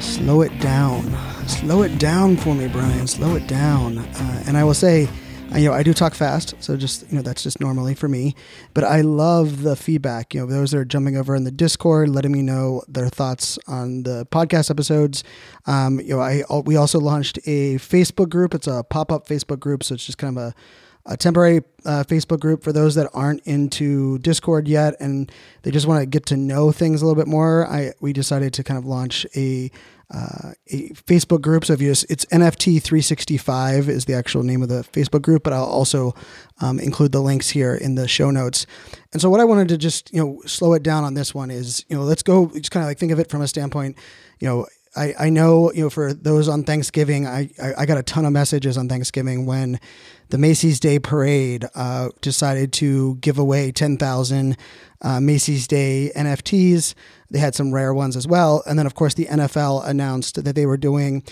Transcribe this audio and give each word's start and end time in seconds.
slow 0.00 0.42
it 0.42 0.58
down. 0.60 1.04
Slow 1.48 1.82
it 1.82 1.98
down 1.98 2.36
for 2.36 2.54
me, 2.54 2.68
Brian. 2.68 3.06
Slow 3.06 3.34
it 3.36 3.46
down. 3.46 3.98
Uh, 3.98 4.44
and 4.46 4.56
I 4.56 4.64
will 4.64 4.74
say, 4.74 5.08
you 5.54 5.64
know, 5.68 5.72
I 5.72 5.82
do 5.82 5.92
talk 5.92 6.14
fast, 6.14 6.54
so 6.60 6.76
just 6.76 7.10
you 7.10 7.16
know, 7.16 7.22
that's 7.22 7.42
just 7.42 7.60
normally 7.60 7.94
for 7.94 8.08
me. 8.08 8.36
But 8.72 8.84
I 8.84 9.00
love 9.00 9.62
the 9.62 9.74
feedback. 9.74 10.32
You 10.32 10.40
know, 10.40 10.46
those 10.46 10.70
that 10.70 10.78
are 10.78 10.84
jumping 10.84 11.16
over 11.16 11.34
in 11.34 11.42
the 11.42 11.50
Discord, 11.50 12.08
letting 12.08 12.30
me 12.30 12.40
know 12.40 12.82
their 12.86 13.08
thoughts 13.08 13.58
on 13.66 14.04
the 14.04 14.26
podcast 14.26 14.70
episodes. 14.70 15.24
Um, 15.66 15.98
you 16.00 16.14
know, 16.14 16.20
I 16.20 16.44
we 16.64 16.76
also 16.76 17.00
launched 17.00 17.38
a 17.46 17.76
Facebook 17.76 18.28
group. 18.28 18.54
It's 18.54 18.68
a 18.68 18.84
pop 18.84 19.10
up 19.10 19.26
Facebook 19.26 19.58
group, 19.58 19.82
so 19.82 19.94
it's 19.94 20.06
just 20.06 20.18
kind 20.18 20.38
of 20.38 20.42
a 20.42 20.54
a 21.06 21.16
temporary 21.16 21.62
uh, 21.84 22.04
Facebook 22.04 22.40
group 22.40 22.62
for 22.62 22.72
those 22.72 22.94
that 22.94 23.08
aren't 23.14 23.40
into 23.46 24.18
Discord 24.18 24.68
yet 24.68 24.94
and 25.00 25.32
they 25.62 25.70
just 25.70 25.86
want 25.86 26.00
to 26.00 26.06
get 26.06 26.26
to 26.26 26.36
know 26.36 26.72
things 26.72 27.02
a 27.02 27.06
little 27.06 27.20
bit 27.20 27.28
more. 27.28 27.66
I 27.66 27.92
we 28.00 28.12
decided 28.12 28.52
to 28.54 28.64
kind 28.64 28.78
of 28.78 28.84
launch 28.84 29.26
a 29.34 29.70
uh, 30.12 30.52
a 30.68 30.88
Facebook 30.90 31.40
group. 31.40 31.64
So 31.64 31.72
if 31.72 31.80
you 31.80 31.90
it's 31.90 32.24
NFT 32.26 32.82
365 32.82 33.88
is 33.88 34.06
the 34.06 34.14
actual 34.14 34.42
name 34.42 34.60
of 34.60 34.68
the 34.68 34.82
Facebook 34.92 35.22
group, 35.22 35.44
but 35.44 35.52
I'll 35.52 35.64
also 35.64 36.14
um, 36.60 36.80
include 36.80 37.12
the 37.12 37.20
links 37.20 37.48
here 37.50 37.74
in 37.74 37.94
the 37.94 38.08
show 38.08 38.30
notes. 38.30 38.66
And 39.12 39.22
so 39.22 39.30
what 39.30 39.40
I 39.40 39.44
wanted 39.44 39.68
to 39.68 39.78
just 39.78 40.12
you 40.12 40.20
know 40.20 40.42
slow 40.46 40.74
it 40.74 40.82
down 40.82 41.04
on 41.04 41.14
this 41.14 41.34
one 41.34 41.50
is 41.50 41.84
you 41.88 41.96
know 41.96 42.02
let's 42.02 42.22
go 42.22 42.48
just 42.48 42.70
kind 42.70 42.82
of 42.82 42.88
like 42.88 42.98
think 42.98 43.12
of 43.12 43.20
it 43.20 43.30
from 43.30 43.40
a 43.40 43.48
standpoint 43.48 43.96
you 44.40 44.48
know 44.48 44.66
I, 44.96 45.14
I 45.18 45.30
know 45.30 45.72
you 45.72 45.82
know 45.82 45.90
for 45.90 46.12
those 46.12 46.48
on 46.48 46.64
Thanksgiving 46.64 47.26
I, 47.26 47.50
I, 47.62 47.74
I 47.78 47.86
got 47.86 47.98
a 47.98 48.02
ton 48.02 48.24
of 48.24 48.32
messages 48.32 48.76
on 48.76 48.88
Thanksgiving 48.88 49.46
when 49.46 49.78
the 50.30 50.38
Macy's 50.38 50.80
Day 50.80 50.98
Parade 50.98 51.66
uh, 51.74 52.08
decided 52.20 52.72
to 52.74 53.16
give 53.16 53.38
away 53.38 53.72
10,000 53.72 54.56
uh, 55.02 55.20
Macy's 55.20 55.66
Day 55.66 56.10
NFTs. 56.16 56.94
They 57.30 57.38
had 57.38 57.54
some 57.54 57.72
rare 57.72 57.92
ones 57.92 58.16
as 58.16 58.26
well. 58.26 58.62
And 58.66 58.78
then, 58.78 58.86
of 58.86 58.94
course, 58.94 59.14
the 59.14 59.26
NFL 59.26 59.86
announced 59.86 60.42
that 60.42 60.54
they 60.54 60.66
were 60.66 60.76
doing 60.76 61.24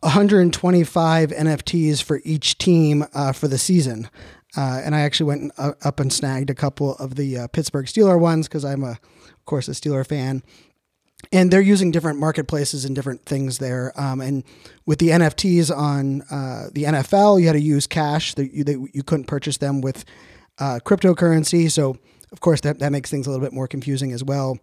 125 0.00 1.30
NFTs 1.30 2.02
for 2.02 2.20
each 2.24 2.58
team 2.58 3.04
uh, 3.14 3.32
for 3.32 3.48
the 3.48 3.58
season. 3.58 4.10
Uh, 4.56 4.80
and 4.84 4.94
I 4.94 5.00
actually 5.00 5.26
went 5.26 5.52
up 5.58 5.98
and 5.98 6.12
snagged 6.12 6.50
a 6.50 6.54
couple 6.54 6.94
of 6.96 7.14
the 7.14 7.38
uh, 7.38 7.46
Pittsburgh 7.48 7.86
Steeler 7.86 8.18
ones 8.18 8.48
because 8.48 8.64
I'm, 8.64 8.84
a, 8.84 8.92
of 8.92 9.44
course, 9.46 9.68
a 9.68 9.72
Steeler 9.72 10.06
fan 10.06 10.42
and 11.32 11.50
they're 11.50 11.60
using 11.60 11.90
different 11.90 12.18
marketplaces 12.18 12.84
and 12.84 12.94
different 12.94 13.24
things 13.24 13.58
there. 13.58 13.92
Um, 14.00 14.20
and 14.20 14.44
with 14.86 14.98
the 14.98 15.08
NFTs 15.08 15.74
on 15.74 16.22
uh, 16.22 16.68
the 16.72 16.84
NFL, 16.84 17.40
you 17.40 17.46
had 17.46 17.54
to 17.54 17.60
use 17.60 17.86
cash. 17.86 18.34
That 18.34 18.52
you, 18.52 18.88
you 18.92 19.02
couldn't 19.02 19.26
purchase 19.26 19.58
them 19.58 19.80
with 19.80 20.04
uh, 20.58 20.80
cryptocurrency. 20.84 21.70
So 21.70 21.98
of 22.32 22.40
course 22.40 22.60
that, 22.62 22.80
that 22.80 22.92
makes 22.92 23.10
things 23.10 23.26
a 23.26 23.30
little 23.30 23.44
bit 23.44 23.52
more 23.52 23.68
confusing 23.68 24.12
as 24.12 24.24
well. 24.24 24.58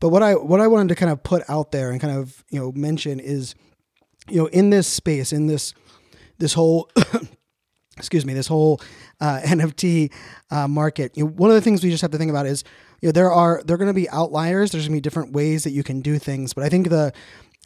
But 0.00 0.08
what 0.08 0.22
I 0.22 0.34
what 0.34 0.60
I 0.60 0.66
wanted 0.66 0.88
to 0.88 0.94
kind 0.94 1.12
of 1.12 1.22
put 1.22 1.42
out 1.48 1.72
there 1.72 1.90
and 1.90 2.00
kind 2.00 2.16
of 2.16 2.42
you 2.48 2.58
know 2.58 2.72
mention 2.72 3.20
is, 3.20 3.54
you 4.28 4.38
know, 4.38 4.46
in 4.46 4.70
this 4.70 4.86
space, 4.86 5.32
in 5.32 5.46
this 5.46 5.74
this 6.38 6.54
whole 6.54 6.90
excuse 7.98 8.24
me, 8.24 8.32
this 8.32 8.46
whole 8.46 8.80
uh, 9.20 9.40
NFT 9.44 10.10
uh, 10.50 10.66
market. 10.66 11.16
You 11.16 11.24
know, 11.24 11.30
one 11.32 11.50
of 11.50 11.54
the 11.54 11.60
things 11.60 11.84
we 11.84 11.90
just 11.90 12.00
have 12.00 12.12
to 12.12 12.18
think 12.18 12.30
about 12.30 12.46
is 12.46 12.64
you 13.00 13.08
know 13.08 13.12
there 13.12 13.32
are 13.32 13.62
there 13.64 13.74
are 13.74 13.78
going 13.78 13.88
to 13.88 13.94
be 13.94 14.08
outliers. 14.10 14.70
There's 14.70 14.84
going 14.84 14.96
to 14.96 14.96
be 14.96 15.00
different 15.00 15.32
ways 15.32 15.64
that 15.64 15.70
you 15.70 15.82
can 15.82 16.00
do 16.00 16.18
things, 16.18 16.52
but 16.52 16.64
I 16.64 16.68
think 16.68 16.88
the 16.88 17.12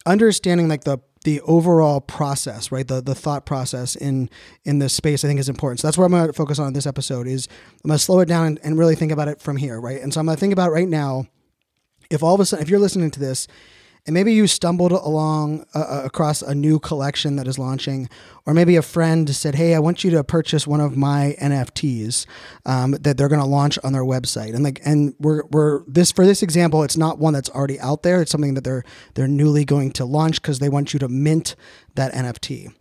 understanding 0.06 0.68
like 0.68 0.84
the 0.84 0.98
the 1.24 1.40
overall 1.42 2.00
process, 2.00 2.70
right? 2.70 2.86
The 2.86 3.00
the 3.00 3.14
thought 3.14 3.46
process 3.46 3.96
in 3.96 4.30
in 4.64 4.78
this 4.78 4.92
space, 4.92 5.24
I 5.24 5.28
think 5.28 5.40
is 5.40 5.48
important. 5.48 5.80
So 5.80 5.88
that's 5.88 5.98
where 5.98 6.06
I'm 6.06 6.12
going 6.12 6.26
to 6.26 6.32
focus 6.32 6.58
on 6.58 6.68
in 6.68 6.72
this 6.72 6.86
episode. 6.86 7.26
Is 7.26 7.48
I'm 7.82 7.88
going 7.88 7.98
to 7.98 8.04
slow 8.04 8.20
it 8.20 8.26
down 8.26 8.46
and, 8.46 8.60
and 8.62 8.78
really 8.78 8.94
think 8.94 9.12
about 9.12 9.28
it 9.28 9.40
from 9.40 9.56
here, 9.56 9.80
right? 9.80 10.00
And 10.00 10.12
so 10.12 10.20
I'm 10.20 10.26
going 10.26 10.36
to 10.36 10.40
think 10.40 10.52
about 10.52 10.70
right 10.70 10.88
now. 10.88 11.26
If 12.10 12.22
all 12.22 12.34
of 12.34 12.40
a 12.40 12.44
sudden, 12.44 12.62
if 12.62 12.68
you're 12.68 12.80
listening 12.80 13.10
to 13.12 13.20
this 13.20 13.48
and 14.06 14.12
maybe 14.12 14.34
you 14.34 14.46
stumbled 14.46 14.92
along 14.92 15.64
uh, 15.74 15.78
uh, 15.78 16.02
across 16.04 16.42
a 16.42 16.54
new 16.54 16.78
collection 16.78 17.36
that 17.36 17.48
is 17.48 17.58
launching, 17.58 18.08
or 18.44 18.52
maybe 18.52 18.76
a 18.76 18.82
friend 18.82 19.28
said, 19.34 19.54
"Hey, 19.54 19.74
I 19.74 19.78
want 19.78 20.04
you 20.04 20.10
to 20.10 20.22
purchase 20.22 20.66
one 20.66 20.80
of 20.80 20.96
my 20.96 21.36
NFTs 21.40 22.26
um, 22.66 22.92
that 22.92 23.16
they're 23.16 23.28
going 23.28 23.40
to 23.40 23.46
launch 23.46 23.78
on 23.82 23.92
their 23.92 24.04
website." 24.04 24.54
And 24.54 24.62
like, 24.62 24.80
and 24.84 25.14
we're 25.18 25.44
we're 25.50 25.82
this 25.86 26.12
for 26.12 26.26
this 26.26 26.42
example, 26.42 26.82
it's 26.82 26.96
not 26.96 27.18
one 27.18 27.32
that's 27.32 27.50
already 27.50 27.80
out 27.80 28.02
there. 28.02 28.20
It's 28.20 28.30
something 28.30 28.54
that 28.54 28.64
they're 28.64 28.84
they're 29.14 29.28
newly 29.28 29.64
going 29.64 29.92
to 29.92 30.04
launch 30.04 30.42
because 30.42 30.58
they 30.58 30.68
want 30.68 30.92
you 30.92 30.98
to 31.00 31.08
mint 31.08 31.56
that 31.94 32.12
NFT 32.12 32.72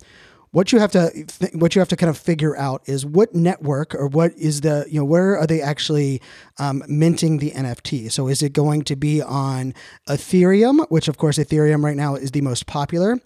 what 0.54 0.70
you 0.70 0.78
have 0.78 0.92
to 0.92 1.10
th- 1.10 1.52
what 1.54 1.74
you 1.74 1.80
have 1.80 1.88
to 1.88 1.96
kind 1.96 2.08
of 2.08 2.16
figure 2.16 2.56
out 2.56 2.80
is 2.86 3.04
what 3.04 3.34
network 3.34 3.92
or 3.92 4.06
what 4.06 4.32
is 4.34 4.60
the 4.60 4.86
you 4.88 5.00
know 5.00 5.04
where 5.04 5.36
are 5.36 5.48
they 5.48 5.60
actually 5.60 6.22
um, 6.58 6.84
minting 6.86 7.38
the 7.38 7.50
NFT? 7.50 8.10
So 8.12 8.28
is 8.28 8.40
it 8.40 8.52
going 8.52 8.84
to 8.84 8.94
be 8.94 9.20
on 9.20 9.74
Ethereum, 10.08 10.88
which 10.90 11.08
of 11.08 11.18
course 11.18 11.38
Ethereum 11.38 11.82
right 11.82 11.96
now 11.96 12.14
is 12.14 12.30
the 12.30 12.40
most 12.40 12.66
popular? 12.66 13.18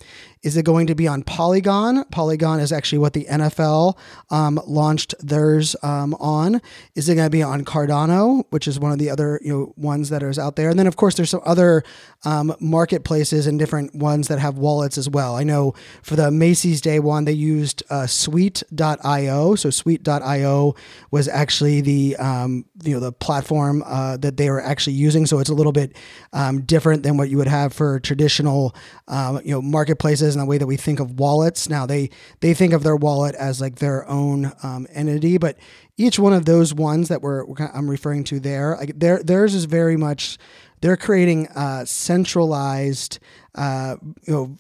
Is 0.43 0.57
it 0.57 0.65
going 0.65 0.87
to 0.87 0.95
be 0.95 1.09
on 1.09 1.23
Polygon? 1.25 2.05
Polygon 2.07 2.61
is 2.61 2.73
actually 2.73 2.99
what 2.99 3.13
the 3.13 3.25
NFL 3.25 3.99
um, 4.31 4.61
launched 4.67 5.15
theirs 5.19 5.75
um, 5.83 6.15
on. 6.15 6.63
Is 6.95 7.09
it 7.09 7.17
going 7.17 7.27
to 7.27 7.31
be 7.31 7.43
on 7.43 7.65
Cardano, 7.65 8.45
which 8.51 8.69
is 8.69 8.79
one 8.79 8.93
of 8.93 8.99
the 8.99 9.11
other 9.11 9.41
you 9.43 9.53
know 9.53 9.75
ones 9.77 10.09
that 10.11 10.23
is 10.23 10.39
out 10.39 10.57
there? 10.57 10.71
And 10.71 10.79
then 10.79 10.87
of 10.87 10.97
course 10.97 11.17
there's 11.17 11.31
some 11.31 11.43
other 11.45 11.83
um, 12.25 12.55
marketplaces 12.61 13.47
and 13.47 13.59
different 13.59 13.95
ones 13.95 14.29
that 14.29 14.39
have 14.39 14.57
wallets 14.59 14.97
as 14.97 15.11
well. 15.11 15.37
I 15.37 15.43
know 15.43 15.75
for 16.03 16.17
the 16.17 16.31
Macy's 16.31 16.81
Day 16.81 17.01
one, 17.01 17.18
they 17.25 17.33
used 17.33 17.83
uh, 17.91 18.07
Sweet.io. 18.07 19.55
So 19.55 19.71
Sweet.io 19.71 20.75
was 21.11 21.29
actually 21.29 21.81
the 21.81 22.17
um, 22.17 22.65
you 22.83 22.95
know 22.95 23.01
the 23.01 23.13
platform 23.13 23.83
uh, 23.87 24.17
that 24.19 24.37
they 24.37 24.51
were 24.51 24.63
actually 24.63 24.95
using. 24.95 25.27
So 25.27 25.39
it's 25.39 25.51
a 25.51 25.55
little 25.55 25.73
bit 25.73 25.97
um, 26.33 26.63
different 26.63 27.03
than 27.03 27.17
what 27.17 27.29
you 27.29 27.37
would 27.37 27.49
have 27.49 27.73
for 27.73 28.01
traditional 28.01 28.75
um, 29.09 29.41
you 29.45 29.53
know 29.53 29.63
marketplaces 29.63 30.35
and 30.35 30.43
the 30.43 30.47
way 30.47 30.59
that 30.59 30.67
we 30.67 30.77
think 30.77 31.01
of 31.01 31.19
wallets. 31.19 31.69
Now 31.69 31.87
they 31.87 32.11
they 32.41 32.55
think 32.55 32.73
of 32.73 32.83
their 32.83 32.97
wallet 32.97 33.35
as 33.35 33.61
like 33.61 33.77
their 33.77 34.09
own 34.09 34.53
um, 34.63 34.87
entity, 34.93 35.39
but 35.39 35.57
each 35.97 36.19
one 36.19 36.33
of 36.33 36.45
those 36.45 36.73
ones 36.73 37.09
that 37.09 37.23
we're, 37.23 37.45
we're 37.45 37.57
I'm 37.75 37.91
referring 37.91 38.25
to 38.25 38.41
there, 38.41 38.77
like 38.77 38.99
their 38.99 39.23
theirs 39.23 39.55
is 39.55 39.65
very 39.65 39.97
much 39.97 40.39
they're 40.81 40.97
creating 40.97 41.49
uh, 41.49 41.85
centralized 41.85 43.19
uh, 43.59 43.97
you 44.25 44.33
know, 44.33 44.57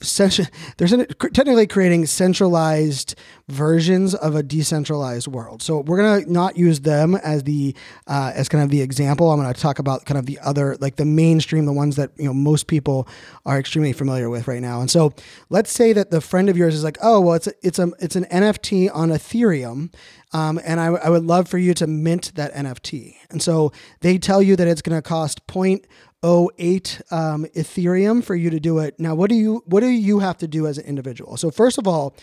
there's 0.76 0.92
an, 0.92 1.06
technically 1.32 1.68
creating 1.68 2.04
centralized 2.04 3.14
versions 3.46 4.12
of 4.12 4.34
a 4.34 4.42
decentralized 4.42 5.28
world. 5.28 5.62
So 5.62 5.80
we're 5.80 5.98
gonna 5.98 6.26
not 6.26 6.56
use 6.56 6.80
them 6.80 7.14
as 7.14 7.44
the 7.44 7.76
uh, 8.08 8.32
as 8.34 8.48
kind 8.48 8.64
of 8.64 8.70
the 8.70 8.82
example. 8.82 9.30
I'm 9.30 9.40
gonna 9.40 9.54
talk 9.54 9.78
about 9.78 10.04
kind 10.04 10.18
of 10.18 10.26
the 10.26 10.40
other, 10.40 10.76
like 10.80 10.96
the 10.96 11.04
mainstream, 11.04 11.64
the 11.64 11.72
ones 11.72 11.94
that 11.94 12.10
you 12.18 12.24
know 12.24 12.34
most 12.34 12.66
people 12.66 13.06
are 13.46 13.60
extremely 13.60 13.92
familiar 13.92 14.28
with 14.28 14.48
right 14.48 14.60
now. 14.60 14.80
And 14.80 14.90
so 14.90 15.14
let's 15.48 15.70
say 15.70 15.92
that 15.92 16.10
the 16.10 16.20
friend 16.20 16.50
of 16.50 16.56
yours 16.56 16.74
is 16.74 16.82
like, 16.82 16.98
oh 17.00 17.20
well, 17.20 17.34
it's 17.34 17.46
a, 17.46 17.52
it's 17.62 17.78
a 17.78 17.92
it's 18.00 18.16
an 18.16 18.24
NFT 18.24 18.90
on 18.92 19.10
Ethereum. 19.10 19.94
Um, 20.32 20.60
and 20.62 20.78
I, 20.78 20.88
I 20.88 21.08
would 21.08 21.24
love 21.24 21.48
for 21.48 21.56
you 21.56 21.72
to 21.74 21.86
mint 21.86 22.32
that 22.34 22.52
NFT. 22.52 23.14
And 23.30 23.40
so 23.40 23.72
they 24.00 24.18
tell 24.18 24.42
you 24.42 24.56
that 24.56 24.68
it's 24.68 24.82
going 24.82 24.94
to 24.94 25.00
cost 25.00 25.46
point 25.46 25.86
08 26.24 27.00
um, 27.10 27.44
Ethereum 27.56 28.24
for 28.24 28.34
you 28.34 28.50
to 28.50 28.60
do 28.60 28.78
it. 28.78 28.98
Now, 28.98 29.14
what 29.14 29.30
do 29.30 29.36
you 29.36 29.62
what 29.66 29.80
do 29.80 29.88
you 29.88 30.18
have 30.18 30.38
to 30.38 30.48
do 30.48 30.66
as 30.66 30.78
an 30.78 30.84
individual? 30.84 31.36
So 31.36 31.50
first 31.50 31.78
of 31.78 31.86
all, 31.86 32.14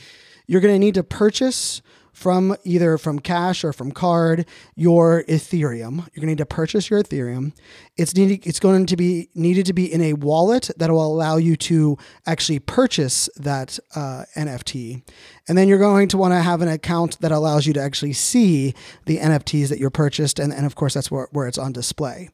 you're 0.48 0.62
going 0.62 0.76
to 0.76 0.80
need 0.80 0.96
to 0.96 1.04
purchase 1.04 1.82
from 2.16 2.56
either 2.64 2.98
from 2.98 3.20
cash 3.20 3.64
or 3.64 3.74
from 3.74 3.92
card 3.92 4.46
your 4.76 5.24
Ethereum. 5.24 5.98
You're 5.98 6.22
going 6.22 6.22
to 6.22 6.28
need 6.28 6.38
to 6.38 6.46
purchase 6.46 6.90
your 6.90 7.04
Ethereum. 7.04 7.52
It's 7.98 8.16
needed, 8.16 8.48
it's 8.48 8.60
going 8.60 8.86
to 8.86 8.96
be 8.96 9.30
needed 9.36 9.66
to 9.66 9.74
be 9.74 9.92
in 9.92 10.02
a 10.02 10.14
wallet 10.14 10.72
that 10.78 10.90
will 10.90 11.06
allow 11.06 11.36
you 11.36 11.58
to 11.58 11.98
actually 12.26 12.60
purchase 12.60 13.30
that 13.36 13.78
uh, 13.96 14.24
NFT. 14.38 15.04
And 15.48 15.58
then 15.58 15.68
you're 15.68 15.78
going 15.78 16.08
to 16.10 16.18
want 16.18 16.34
to 16.34 16.42
have 16.42 16.62
an 16.62 16.68
account 16.68 17.20
that 17.22 17.32
allows 17.32 17.68
you 17.68 17.74
to 17.74 17.82
actually 17.82 18.14
see 18.14 18.74
the 19.06 19.18
NFTs 19.18 19.70
that 19.70 19.80
you're 19.80 19.92
purchased. 19.92 20.40
And, 20.40 20.52
and 20.52 20.66
of 20.66 20.76
course, 20.76 20.96
that's 20.96 21.12
where, 21.12 21.28
where 21.32 21.48
it's 21.48 21.58
on 21.58 21.72
display. 21.72 22.30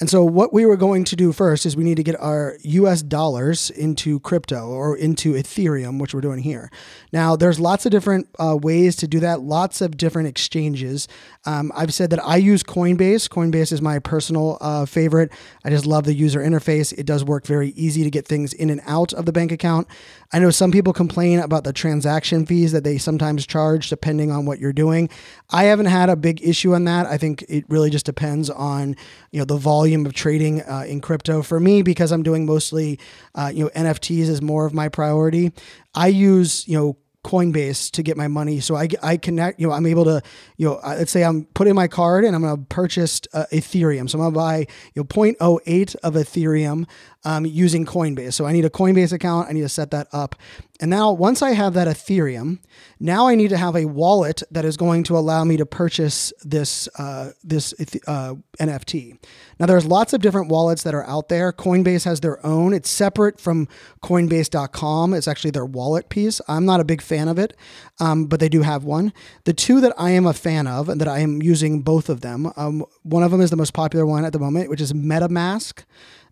And 0.00 0.10
so, 0.10 0.24
what 0.24 0.52
we 0.52 0.66
were 0.66 0.76
going 0.76 1.04
to 1.04 1.14
do 1.14 1.32
first 1.32 1.64
is 1.64 1.76
we 1.76 1.84
need 1.84 1.98
to 1.98 2.02
get 2.02 2.20
our 2.20 2.58
US 2.62 3.00
dollars 3.00 3.70
into 3.70 4.18
crypto 4.20 4.66
or 4.66 4.96
into 4.96 5.34
Ethereum, 5.34 6.00
which 6.00 6.12
we're 6.12 6.20
doing 6.20 6.40
here. 6.40 6.68
Now, 7.12 7.36
there's 7.36 7.60
lots 7.60 7.86
of 7.86 7.92
different 7.92 8.28
uh, 8.40 8.56
ways 8.60 8.96
to 8.96 9.06
do 9.06 9.20
that, 9.20 9.42
lots 9.42 9.80
of 9.80 9.96
different 9.96 10.26
exchanges. 10.26 11.06
Um, 11.46 11.70
I've 11.76 11.94
said 11.94 12.10
that 12.10 12.24
I 12.24 12.38
use 12.38 12.64
Coinbase. 12.64 13.28
Coinbase 13.28 13.70
is 13.70 13.80
my 13.80 14.00
personal 14.00 14.58
uh, 14.60 14.84
favorite. 14.84 15.30
I 15.64 15.70
just 15.70 15.86
love 15.86 16.04
the 16.04 16.14
user 16.14 16.40
interface. 16.40 16.92
It 16.98 17.06
does 17.06 17.22
work 17.22 17.46
very 17.46 17.68
easy 17.70 18.02
to 18.02 18.10
get 18.10 18.26
things 18.26 18.52
in 18.52 18.70
and 18.70 18.80
out 18.86 19.12
of 19.12 19.26
the 19.26 19.32
bank 19.32 19.52
account. 19.52 19.86
I 20.32 20.40
know 20.40 20.50
some 20.50 20.72
people 20.72 20.92
complain 20.92 21.38
about 21.38 21.62
the 21.62 21.72
transaction 21.72 22.46
fees 22.54 22.70
that 22.70 22.84
they 22.84 22.98
sometimes 22.98 23.44
charge 23.44 23.88
depending 23.88 24.30
on 24.30 24.46
what 24.46 24.60
you're 24.60 24.72
doing. 24.72 25.08
I 25.50 25.64
haven't 25.64 25.86
had 25.86 26.08
a 26.08 26.14
big 26.14 26.40
issue 26.40 26.72
on 26.74 26.84
that. 26.84 27.06
I 27.06 27.18
think 27.18 27.44
it 27.48 27.64
really 27.68 27.90
just 27.90 28.06
depends 28.06 28.48
on 28.48 28.94
you 29.32 29.40
know 29.40 29.44
the 29.44 29.56
volume 29.56 30.06
of 30.06 30.12
trading 30.12 30.62
uh, 30.62 30.84
in 30.86 31.00
crypto. 31.00 31.42
For 31.42 31.58
me, 31.58 31.82
because 31.82 32.12
I'm 32.12 32.22
doing 32.22 32.46
mostly 32.46 33.00
uh, 33.34 33.50
you 33.52 33.64
know 33.64 33.70
NFTs 33.70 34.28
is 34.28 34.40
more 34.40 34.66
of 34.66 34.72
my 34.72 34.88
priority. 34.88 35.52
I 35.96 36.08
use 36.08 36.68
you 36.68 36.78
know 36.78 36.96
Coinbase 37.24 37.90
to 37.92 38.02
get 38.02 38.16
my 38.16 38.28
money. 38.28 38.60
So 38.60 38.76
I, 38.76 38.86
I 39.02 39.16
connect, 39.16 39.58
you 39.58 39.66
know, 39.66 39.72
I'm 39.72 39.86
able 39.86 40.04
to, 40.04 40.20
you 40.58 40.68
know, 40.68 40.78
let's 40.84 41.10
say 41.10 41.24
I'm 41.24 41.46
putting 41.54 41.74
my 41.74 41.88
card 41.88 42.22
and 42.22 42.36
I'm 42.36 42.42
going 42.42 42.54
to 42.54 42.62
purchase 42.66 43.22
uh, 43.32 43.46
Ethereum. 43.50 44.08
So 44.10 44.18
I'm 44.18 44.24
going 44.24 44.34
to 44.34 44.38
buy, 44.38 44.58
you 44.92 45.00
know, 45.00 45.04
0.08 45.04 45.96
of 46.02 46.14
Ethereum 46.14 46.86
um, 47.24 47.46
using 47.46 47.86
Coinbase. 47.86 48.34
So 48.34 48.46
I 48.46 48.52
need 48.52 48.64
a 48.64 48.70
Coinbase 48.70 49.12
account. 49.12 49.48
I 49.48 49.52
need 49.52 49.62
to 49.62 49.68
set 49.68 49.90
that 49.90 50.08
up. 50.12 50.36
And 50.80 50.90
now 50.90 51.12
once 51.12 51.40
I 51.40 51.52
have 51.52 51.74
that 51.74 51.86
Ethereum, 51.86 52.58
now 52.98 53.28
I 53.28 53.36
need 53.36 53.48
to 53.50 53.56
have 53.56 53.76
a 53.76 53.84
wallet 53.84 54.42
that 54.50 54.64
is 54.64 54.76
going 54.76 55.04
to 55.04 55.16
allow 55.16 55.44
me 55.44 55.56
to 55.56 55.64
purchase 55.64 56.32
this 56.42 56.88
uh, 56.98 57.30
this 57.44 57.72
uh, 58.08 58.34
NFT. 58.58 59.18
Now 59.60 59.66
there's 59.66 59.86
lots 59.86 60.12
of 60.12 60.20
different 60.20 60.48
wallets 60.48 60.82
that 60.82 60.92
are 60.92 61.06
out 61.06 61.28
there. 61.28 61.52
Coinbase 61.52 62.04
has 62.04 62.20
their 62.20 62.44
own. 62.44 62.72
It's 62.74 62.90
separate 62.90 63.40
from 63.40 63.68
Coinbase.com. 64.02 65.14
It's 65.14 65.28
actually 65.28 65.52
their 65.52 65.64
wallet 65.64 66.08
piece. 66.08 66.40
I'm 66.48 66.64
not 66.64 66.80
a 66.80 66.84
big 66.84 67.00
fan 67.00 67.28
of 67.28 67.38
it, 67.38 67.56
um, 68.00 68.26
but 68.26 68.40
they 68.40 68.48
do 68.48 68.62
have 68.62 68.82
one. 68.82 69.12
The 69.44 69.52
two 69.52 69.80
that 69.80 69.94
I 69.96 70.10
am 70.10 70.26
a 70.26 70.34
fan 70.34 70.66
of 70.66 70.88
and 70.88 71.00
that 71.00 71.08
I 71.08 71.20
am 71.20 71.40
using 71.40 71.82
both 71.82 72.08
of 72.08 72.20
them. 72.20 72.50
Um, 72.56 72.84
one 73.04 73.22
of 73.22 73.30
them 73.30 73.40
is 73.40 73.50
the 73.50 73.56
most 73.56 73.74
popular 73.74 74.04
one 74.04 74.24
at 74.24 74.32
the 74.32 74.40
moment, 74.40 74.70
which 74.70 74.80
is 74.80 74.92
MetaMask. 74.92 75.84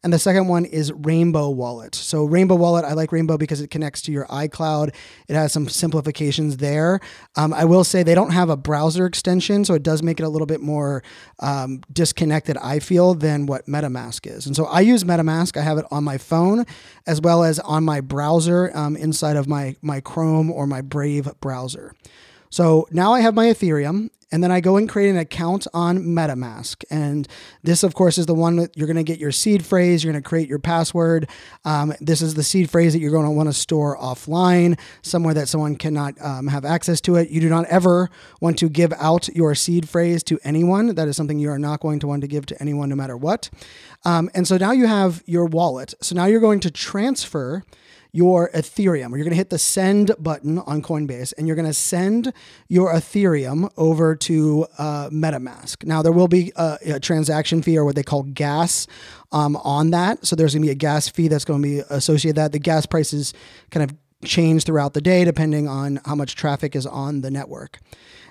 And 0.04 0.12
the 0.12 0.18
second 0.18 0.48
one 0.48 0.64
is 0.64 0.92
Rainbow 0.92 1.48
Wallet. 1.50 1.94
So, 1.94 2.24
Rainbow 2.24 2.56
Wallet, 2.56 2.84
I 2.84 2.94
like 2.94 3.12
Rainbow 3.12 3.36
because 3.36 3.60
it 3.60 3.70
connects 3.70 4.02
to 4.02 4.12
your 4.12 4.26
iCloud. 4.26 4.92
It 5.28 5.36
has 5.36 5.52
some 5.52 5.68
simplifications 5.68 6.56
there. 6.56 6.98
Um, 7.36 7.54
I 7.54 7.64
will 7.64 7.84
say 7.84 8.02
they 8.02 8.16
don't 8.16 8.32
have 8.32 8.50
a 8.50 8.56
browser 8.56 9.06
extension, 9.06 9.64
so 9.64 9.74
it 9.74 9.84
does 9.84 10.02
make 10.02 10.18
it 10.18 10.24
a 10.24 10.28
little 10.28 10.46
bit 10.46 10.60
more 10.60 11.04
um, 11.38 11.82
disconnected, 11.92 12.56
I 12.56 12.80
feel, 12.80 13.14
than 13.14 13.46
what 13.46 13.66
MetaMask 13.66 14.26
is. 14.26 14.44
And 14.44 14.56
so, 14.56 14.64
I 14.64 14.80
use 14.80 15.04
MetaMask. 15.04 15.56
I 15.56 15.62
have 15.62 15.78
it 15.78 15.86
on 15.92 16.02
my 16.02 16.18
phone 16.18 16.66
as 17.06 17.20
well 17.20 17.44
as 17.44 17.60
on 17.60 17.84
my 17.84 18.00
browser 18.00 18.76
um, 18.76 18.96
inside 18.96 19.36
of 19.36 19.46
my, 19.46 19.76
my 19.82 20.00
Chrome 20.00 20.50
or 20.50 20.66
my 20.66 20.80
Brave 20.80 21.28
browser. 21.40 21.94
So 22.52 22.86
now 22.90 23.14
I 23.14 23.20
have 23.22 23.34
my 23.34 23.46
Ethereum 23.46 24.10
and 24.30 24.44
then 24.44 24.52
I 24.52 24.60
go 24.60 24.76
and 24.76 24.86
create 24.86 25.08
an 25.08 25.16
account 25.16 25.66
on 25.72 26.00
MetaMask. 26.00 26.84
And 26.90 27.26
this, 27.62 27.82
of 27.82 27.94
course, 27.94 28.18
is 28.18 28.26
the 28.26 28.34
one 28.34 28.56
that 28.56 28.76
you're 28.76 28.86
going 28.86 28.98
to 28.98 29.02
get 29.02 29.18
your 29.18 29.32
seed 29.32 29.64
phrase. 29.64 30.04
You're 30.04 30.12
going 30.12 30.22
to 30.22 30.28
create 30.28 30.50
your 30.50 30.58
password. 30.58 31.30
Um, 31.64 31.94
this 31.98 32.20
is 32.20 32.34
the 32.34 32.42
seed 32.42 32.70
phrase 32.70 32.92
that 32.92 32.98
you're 32.98 33.10
going 33.10 33.24
to 33.24 33.30
want 33.30 33.48
to 33.48 33.54
store 33.54 33.96
offline, 33.96 34.78
somewhere 35.00 35.32
that 35.32 35.48
someone 35.48 35.76
cannot 35.76 36.14
um, 36.20 36.46
have 36.48 36.66
access 36.66 37.00
to 37.02 37.16
it. 37.16 37.30
You 37.30 37.40
do 37.40 37.48
not 37.48 37.64
ever 37.66 38.10
want 38.42 38.58
to 38.58 38.68
give 38.68 38.92
out 38.98 39.28
your 39.28 39.54
seed 39.54 39.88
phrase 39.88 40.22
to 40.24 40.38
anyone. 40.44 40.94
That 40.94 41.08
is 41.08 41.16
something 41.16 41.38
you 41.38 41.50
are 41.50 41.58
not 41.58 41.80
going 41.80 42.00
to 42.00 42.06
want 42.06 42.20
to 42.20 42.28
give 42.28 42.44
to 42.46 42.60
anyone, 42.60 42.90
no 42.90 42.96
matter 42.96 43.16
what. 43.16 43.48
Um, 44.04 44.30
and 44.34 44.46
so 44.46 44.58
now 44.58 44.72
you 44.72 44.86
have 44.86 45.22
your 45.24 45.46
wallet. 45.46 45.94
So 46.02 46.14
now 46.14 46.26
you're 46.26 46.40
going 46.40 46.60
to 46.60 46.70
transfer 46.70 47.64
your 48.12 48.50
Ethereum. 48.50 49.10
You're 49.10 49.24
going 49.24 49.30
to 49.30 49.36
hit 49.36 49.50
the 49.50 49.58
send 49.58 50.12
button 50.18 50.58
on 50.58 50.82
Coinbase 50.82 51.32
and 51.36 51.46
you're 51.46 51.56
going 51.56 51.66
to 51.66 51.74
send 51.74 52.32
your 52.68 52.92
Ethereum 52.92 53.70
over 53.76 54.14
to 54.16 54.66
uh, 54.78 55.08
MetaMask. 55.10 55.84
Now, 55.86 56.02
there 56.02 56.12
will 56.12 56.28
be 56.28 56.52
a, 56.56 56.78
a, 56.86 57.00
transaction 57.00 57.62
fee 57.62 57.78
or 57.78 57.84
what 57.84 57.96
they 57.96 58.02
call 58.02 58.24
gas 58.24 58.86
um, 59.32 59.56
on 59.56 59.90
that. 59.90 60.26
So 60.26 60.36
there's 60.36 60.52
going 60.52 60.62
to 60.62 60.66
be 60.66 60.72
a 60.72 60.76
gas 60.76 61.08
fee 61.08 61.28
that's 61.28 61.46
going 61.46 61.62
to 61.62 61.68
be 61.68 61.78
associated 61.88 62.36
that. 62.36 62.52
The 62.52 62.58
gas 62.58 62.84
prices 62.84 63.32
kind 63.70 63.90
of 63.90 63.96
change 64.24 64.64
throughout 64.64 64.92
the 64.94 65.00
day 65.00 65.24
depending 65.24 65.66
on 65.66 66.00
how 66.04 66.14
much 66.14 66.36
traffic 66.36 66.76
is 66.76 66.86
on 66.86 67.22
the 67.22 67.30
network. 67.30 67.78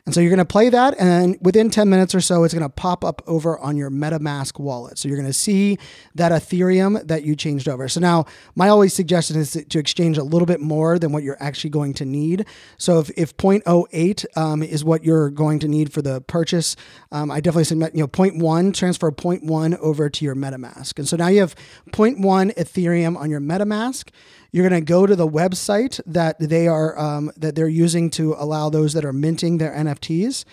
And 0.05 0.15
so 0.15 0.19
you're 0.19 0.31
going 0.31 0.39
to 0.39 0.45
play 0.45 0.69
that, 0.69 0.95
and 0.99 1.37
within 1.41 1.69
10 1.69 1.87
minutes 1.87 2.15
or 2.15 2.21
so, 2.21 2.43
it's 2.43 2.55
going 2.55 2.63
to 2.63 2.69
pop 2.69 3.05
up 3.05 3.21
over 3.27 3.59
on 3.59 3.77
your 3.77 3.91
MetaMask 3.91 4.59
wallet. 4.59 4.97
So 4.97 5.07
you're 5.07 5.17
going 5.17 5.29
to 5.29 5.33
see 5.33 5.77
that 6.15 6.31
Ethereum 6.31 7.05
that 7.07 7.23
you 7.23 7.35
changed 7.35 7.69
over. 7.69 7.87
So 7.87 7.99
now, 7.99 8.25
my 8.55 8.67
always 8.67 8.95
suggestion 8.95 9.37
is 9.37 9.51
to 9.51 9.79
exchange 9.79 10.17
a 10.17 10.23
little 10.23 10.47
bit 10.47 10.59
more 10.59 10.97
than 10.97 11.11
what 11.11 11.21
you're 11.21 11.37
actually 11.39 11.69
going 11.69 11.93
to 11.95 12.05
need. 12.05 12.47
So 12.77 12.99
if, 12.99 13.11
if 13.15 13.37
0.08 13.37 14.25
um, 14.35 14.63
is 14.63 14.83
what 14.83 15.03
you're 15.03 15.29
going 15.29 15.59
to 15.59 15.67
need 15.67 15.93
for 15.93 16.01
the 16.01 16.21
purchase, 16.21 16.75
um, 17.11 17.29
I 17.29 17.39
definitely 17.39 17.65
say, 17.65 17.75
you 17.75 18.01
know, 18.01 18.07
0.1, 18.07 18.73
transfer 18.73 19.11
0.1 19.11 19.77
over 19.77 20.09
to 20.09 20.25
your 20.25 20.35
MetaMask. 20.35 20.97
And 20.97 21.07
so 21.07 21.15
now 21.15 21.27
you 21.27 21.41
have 21.41 21.55
0.1 21.91 22.55
Ethereum 22.55 23.17
on 23.17 23.29
your 23.29 23.41
MetaMask. 23.41 24.09
You're 24.51 24.67
going 24.67 24.81
to 24.81 24.85
go 24.85 25.05
to 25.05 25.15
the 25.15 25.27
website 25.27 26.01
that 26.05 26.37
they 26.39 26.67
are 26.67 26.97
um, 26.99 27.31
that 27.37 27.55
they're 27.55 27.69
using 27.69 28.09
to 28.11 28.35
allow 28.37 28.69
those 28.69 28.93
that 28.93 29.05
are 29.05 29.13
minting 29.13 29.57
their 29.57 29.71
NFTs, 29.71 30.43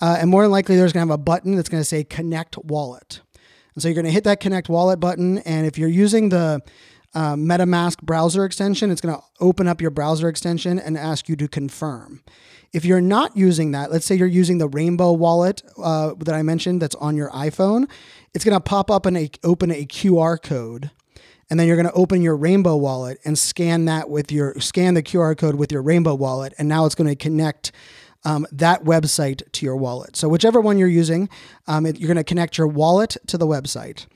uh, 0.00 0.18
and 0.20 0.30
more 0.30 0.42
than 0.42 0.52
likely 0.52 0.76
there's 0.76 0.92
going 0.92 1.06
to 1.06 1.12
have 1.12 1.20
a 1.20 1.22
button 1.22 1.56
that's 1.56 1.68
going 1.68 1.80
to 1.80 1.84
say 1.88 2.04
Connect 2.04 2.56
Wallet. 2.58 3.20
And 3.74 3.82
so 3.82 3.88
you're 3.88 3.94
going 3.94 4.04
to 4.06 4.12
hit 4.12 4.24
that 4.24 4.40
Connect 4.40 4.68
Wallet 4.68 5.00
button, 5.00 5.38
and 5.38 5.66
if 5.66 5.76
you're 5.76 5.88
using 5.88 6.28
the 6.28 6.62
uh, 7.14 7.34
MetaMask 7.34 8.02
browser 8.02 8.44
extension, 8.44 8.90
it's 8.90 9.00
going 9.00 9.14
to 9.14 9.22
open 9.40 9.66
up 9.66 9.80
your 9.80 9.90
browser 9.90 10.28
extension 10.28 10.78
and 10.78 10.96
ask 10.96 11.28
you 11.28 11.36
to 11.36 11.48
confirm. 11.48 12.22
If 12.72 12.84
you're 12.84 13.00
not 13.00 13.36
using 13.36 13.72
that, 13.72 13.90
let's 13.90 14.04
say 14.04 14.14
you're 14.14 14.26
using 14.26 14.58
the 14.58 14.68
Rainbow 14.68 15.12
wallet 15.12 15.62
uh, 15.82 16.14
that 16.18 16.34
I 16.34 16.42
mentioned 16.42 16.82
that's 16.82 16.94
on 16.96 17.16
your 17.16 17.30
iPhone, 17.30 17.90
it's 18.34 18.44
going 18.44 18.56
to 18.56 18.60
pop 18.60 18.90
up 18.90 19.06
and 19.06 19.38
open 19.42 19.70
a 19.70 19.86
QR 19.86 20.40
code 20.40 20.90
and 21.50 21.58
then 21.58 21.66
you're 21.66 21.76
going 21.76 21.88
to 21.88 21.92
open 21.92 22.22
your 22.22 22.36
Rainbow 22.36 22.76
wallet 22.76 23.18
and 23.24 23.38
scan 23.38 23.86
that 23.86 24.10
with 24.10 24.30
your 24.30 24.58
scan 24.60 24.94
the 24.94 25.02
QR 25.02 25.36
code 25.36 25.54
with 25.54 25.72
your 25.72 25.82
Rainbow 25.82 26.14
wallet, 26.14 26.52
and 26.58 26.68
now 26.68 26.86
it's 26.86 26.94
going 26.94 27.08
to 27.08 27.16
connect 27.16 27.72
um, 28.24 28.46
that 28.52 28.84
website 28.84 29.50
to 29.52 29.64
your 29.64 29.76
wallet. 29.76 30.16
So 30.16 30.28
whichever 30.28 30.60
one 30.60 30.78
you're 30.78 30.88
using, 30.88 31.28
um, 31.66 31.86
it, 31.86 31.98
you're 31.98 32.08
going 32.08 32.16
to 32.16 32.24
connect 32.24 32.58
your 32.58 32.66
wallet 32.66 33.16
to 33.28 33.38
the 33.38 33.46
website. 33.46 34.06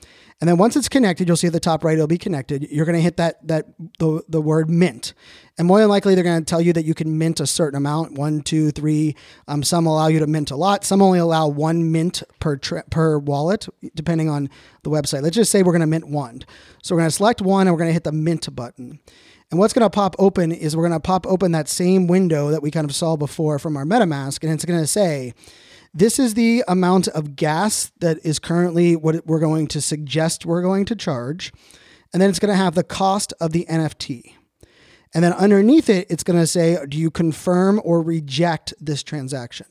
And 0.43 0.49
then 0.49 0.57
once 0.57 0.75
it's 0.75 0.89
connected, 0.89 1.25
you'll 1.25 1.37
see 1.37 1.47
at 1.47 1.53
the 1.53 1.59
top 1.61 1.85
right, 1.85 1.93
it'll 1.93 2.05
be 2.05 2.17
connected. 2.17 2.67
You're 2.69 2.83
going 2.85 2.97
to 2.97 3.01
hit 3.01 3.15
that 3.15 3.47
that 3.47 3.67
the, 3.97 4.21
the 4.27 4.41
word 4.41 4.69
mint. 4.69 5.13
And 5.57 5.65
more 5.65 5.79
than 5.79 5.87
likely, 5.87 6.15
they're 6.15 6.23
going 6.25 6.41
to 6.41 6.43
tell 6.43 6.59
you 6.59 6.73
that 6.73 6.83
you 6.83 6.93
can 6.93 7.17
mint 7.17 7.39
a 7.39 7.47
certain 7.47 7.77
amount 7.77 8.17
one, 8.17 8.41
two, 8.41 8.69
three. 8.71 9.15
Um, 9.47 9.63
some 9.63 9.85
allow 9.85 10.07
you 10.07 10.19
to 10.19 10.27
mint 10.27 10.51
a 10.51 10.57
lot. 10.57 10.83
Some 10.83 11.01
only 11.01 11.19
allow 11.19 11.47
one 11.47 11.93
mint 11.93 12.23
per, 12.41 12.57
tra- 12.57 12.83
per 12.89 13.19
wallet, 13.19 13.69
depending 13.95 14.29
on 14.29 14.49
the 14.81 14.89
website. 14.89 15.21
Let's 15.21 15.37
just 15.37 15.49
say 15.49 15.63
we're 15.63 15.71
going 15.71 15.79
to 15.79 15.87
mint 15.87 16.09
one. 16.09 16.41
So 16.81 16.93
we're 16.93 17.03
going 17.03 17.11
to 17.11 17.15
select 17.15 17.41
one 17.41 17.67
and 17.67 17.73
we're 17.73 17.79
going 17.79 17.91
to 17.91 17.93
hit 17.93 18.03
the 18.03 18.11
mint 18.11 18.53
button. 18.53 18.99
And 19.49 19.61
what's 19.61 19.71
going 19.71 19.85
to 19.85 19.89
pop 19.89 20.13
open 20.19 20.51
is 20.51 20.75
we're 20.75 20.89
going 20.89 20.91
to 20.91 21.07
pop 21.07 21.25
open 21.25 21.53
that 21.53 21.69
same 21.69 22.05
window 22.05 22.49
that 22.49 22.61
we 22.61 22.69
kind 22.69 22.83
of 22.83 22.93
saw 22.93 23.15
before 23.15 23.59
from 23.59 23.77
our 23.77 23.85
MetaMask. 23.85 24.43
And 24.43 24.51
it's 24.51 24.65
going 24.65 24.81
to 24.81 24.87
say, 24.87 25.35
this 25.93 26.17
is 26.17 26.33
the 26.33 26.63
amount 26.67 27.07
of 27.09 27.35
gas 27.35 27.91
that 27.99 28.17
is 28.23 28.39
currently 28.39 28.95
what 28.95 29.25
we're 29.27 29.39
going 29.39 29.67
to 29.67 29.81
suggest 29.81 30.45
we're 30.45 30.61
going 30.61 30.85
to 30.85 30.95
charge. 30.95 31.53
And 32.11 32.21
then 32.21 32.29
it's 32.29 32.39
going 32.39 32.51
to 32.51 32.57
have 32.57 32.75
the 32.75 32.83
cost 32.83 33.33
of 33.39 33.51
the 33.51 33.65
NFT. 33.69 34.33
And 35.13 35.23
then 35.23 35.33
underneath 35.33 35.89
it, 35.89 36.07
it's 36.09 36.23
going 36.23 36.39
to 36.39 36.47
say, 36.47 36.77
do 36.87 36.97
you 36.97 37.11
confirm 37.11 37.79
or 37.83 38.01
reject 38.01 38.73
this 38.79 39.03
transaction? 39.03 39.67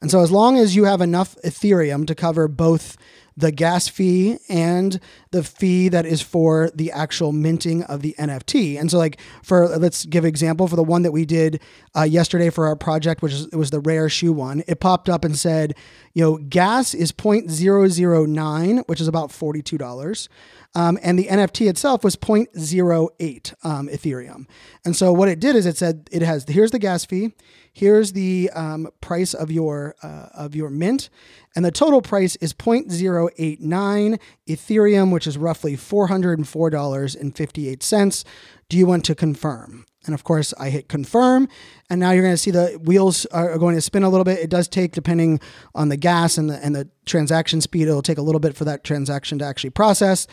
And 0.00 0.10
so, 0.10 0.20
as 0.20 0.30
long 0.30 0.56
as 0.56 0.74
you 0.74 0.84
have 0.84 1.02
enough 1.02 1.36
Ethereum 1.44 2.06
to 2.06 2.14
cover 2.14 2.48
both 2.48 2.96
the 3.36 3.52
gas 3.52 3.86
fee 3.86 4.38
and 4.48 4.98
the 5.30 5.42
fee 5.42 5.88
that 5.88 6.06
is 6.06 6.22
for 6.22 6.70
the 6.74 6.90
actual 6.90 7.32
minting 7.32 7.82
of 7.84 8.00
the 8.00 8.14
NFT. 8.18 8.80
And 8.80 8.90
so, 8.90 8.98
like 8.98 9.20
for 9.42 9.68
let's 9.68 10.06
give 10.06 10.24
example 10.24 10.66
for 10.68 10.76
the 10.76 10.82
one 10.82 11.02
that 11.02 11.12
we 11.12 11.24
did 11.24 11.60
uh, 11.94 12.02
yesterday 12.02 12.50
for 12.50 12.66
our 12.66 12.76
project, 12.76 13.22
which 13.22 13.32
is, 13.32 13.46
it 13.46 13.56
was 13.56 13.70
the 13.70 13.80
rare 13.80 14.08
shoe 14.08 14.32
one. 14.32 14.62
It 14.66 14.80
popped 14.80 15.08
up 15.08 15.24
and 15.24 15.36
said, 15.36 15.74
you 16.14 16.22
know, 16.22 16.36
gas 16.38 16.94
is 16.94 17.12
0.009, 17.12 18.82
which 18.86 19.00
is 19.00 19.08
about 19.08 19.30
forty 19.30 19.62
two 19.62 19.78
dollars. 19.78 20.28
Um, 20.74 20.98
and 21.02 21.18
the 21.18 21.24
NFT 21.24 21.70
itself 21.70 22.04
was 22.04 22.16
0.08 22.16 23.54
um, 23.64 23.88
Ethereum. 23.88 24.46
And 24.84 24.94
so 24.94 25.10
what 25.10 25.30
it 25.30 25.40
did 25.40 25.56
is 25.56 25.64
it 25.64 25.78
said 25.78 26.06
it 26.12 26.20
has 26.20 26.44
here's 26.46 26.70
the 26.70 26.78
gas 26.78 27.04
fee, 27.06 27.32
here's 27.76 28.12
the 28.12 28.50
um, 28.54 28.88
price 29.02 29.34
of 29.34 29.50
your 29.50 29.94
uh, 30.02 30.28
of 30.32 30.54
your 30.54 30.70
mint, 30.70 31.10
and 31.54 31.62
the 31.62 31.70
total 31.70 32.00
price 32.00 32.34
is 32.36 32.54
0.089 32.54 34.18
Ethereum, 34.48 35.12
which 35.12 35.26
is 35.26 35.36
roughly 35.36 35.76
$404.58. 35.76 38.24
Do 38.70 38.78
you 38.78 38.86
want 38.86 39.04
to 39.04 39.14
confirm? 39.14 39.84
And 40.06 40.14
of 40.14 40.24
course, 40.24 40.54
I 40.58 40.70
hit 40.70 40.88
confirm, 40.88 41.50
and 41.90 42.00
now 42.00 42.12
you're 42.12 42.22
going 42.22 42.32
to 42.32 42.38
see 42.38 42.50
the 42.50 42.80
wheels 42.82 43.26
are 43.26 43.58
going 43.58 43.74
to 43.74 43.82
spin 43.82 44.04
a 44.04 44.08
little 44.08 44.24
bit. 44.24 44.38
It 44.38 44.48
does 44.48 44.68
take, 44.68 44.92
depending 44.92 45.38
on 45.74 45.90
the 45.90 45.98
gas 45.98 46.38
and 46.38 46.48
the 46.48 46.56
and 46.64 46.74
the 46.74 46.88
transaction 47.04 47.60
speed, 47.60 47.88
it'll 47.88 48.00
take 48.00 48.16
a 48.16 48.22
little 48.22 48.40
bit 48.40 48.56
for 48.56 48.64
that 48.64 48.84
transaction 48.84 49.38
to 49.40 49.44
actually 49.44 49.68
process, 49.70 50.26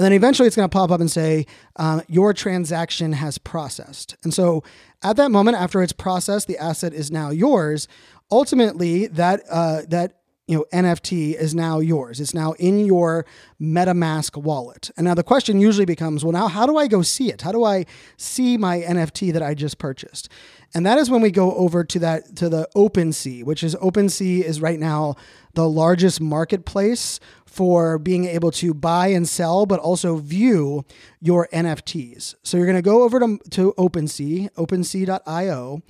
and 0.00 0.04
then 0.06 0.14
eventually 0.14 0.46
it's 0.46 0.56
going 0.56 0.66
to 0.66 0.72
pop 0.72 0.90
up 0.90 0.98
and 0.98 1.10
say 1.10 1.44
um, 1.76 2.00
your 2.08 2.32
transaction 2.32 3.12
has 3.12 3.36
processed. 3.36 4.16
And 4.22 4.32
so 4.32 4.64
at 5.02 5.16
that 5.16 5.30
moment, 5.30 5.58
after 5.58 5.82
it's 5.82 5.92
processed, 5.92 6.48
the 6.48 6.56
asset 6.56 6.94
is 6.94 7.10
now 7.10 7.28
yours. 7.28 7.86
Ultimately, 8.30 9.08
that 9.08 9.42
uh, 9.50 9.82
that 9.88 10.19
you 10.50 10.56
know 10.56 10.64
NFT 10.72 11.34
is 11.34 11.54
now 11.54 11.78
yours. 11.78 12.18
It's 12.18 12.34
now 12.34 12.52
in 12.54 12.84
your 12.84 13.24
MetaMask 13.60 14.36
wallet. 14.36 14.90
And 14.96 15.04
now 15.04 15.14
the 15.14 15.22
question 15.22 15.60
usually 15.60 15.84
becomes, 15.84 16.24
well, 16.24 16.32
now 16.32 16.48
how 16.48 16.66
do 16.66 16.76
I 16.76 16.88
go 16.88 17.02
see 17.02 17.30
it? 17.30 17.42
How 17.42 17.52
do 17.52 17.62
I 17.62 17.86
see 18.16 18.56
my 18.56 18.80
NFT 18.80 19.32
that 19.32 19.44
I 19.44 19.54
just 19.54 19.78
purchased? 19.78 20.28
And 20.74 20.84
that 20.84 20.98
is 20.98 21.08
when 21.08 21.20
we 21.20 21.30
go 21.30 21.54
over 21.54 21.84
to 21.84 21.98
that 22.00 22.34
to 22.36 22.48
the 22.48 22.68
OpenSea, 22.74 23.44
which 23.44 23.62
is 23.62 23.76
OpenSea 23.76 24.42
is 24.42 24.60
right 24.60 24.80
now 24.80 25.14
the 25.54 25.68
largest 25.68 26.20
marketplace 26.20 27.20
for 27.46 27.96
being 28.00 28.24
able 28.24 28.50
to 28.50 28.74
buy 28.74 29.06
and 29.08 29.28
sell, 29.28 29.66
but 29.66 29.78
also 29.78 30.16
view 30.16 30.84
your 31.20 31.48
NFTs. 31.52 32.34
So 32.42 32.56
you're 32.56 32.66
going 32.66 32.74
to 32.74 32.82
go 32.82 33.04
over 33.04 33.20
to, 33.20 33.38
to 33.50 33.72
OpenSea, 33.78 34.50
OpenSea.io, 34.54 35.82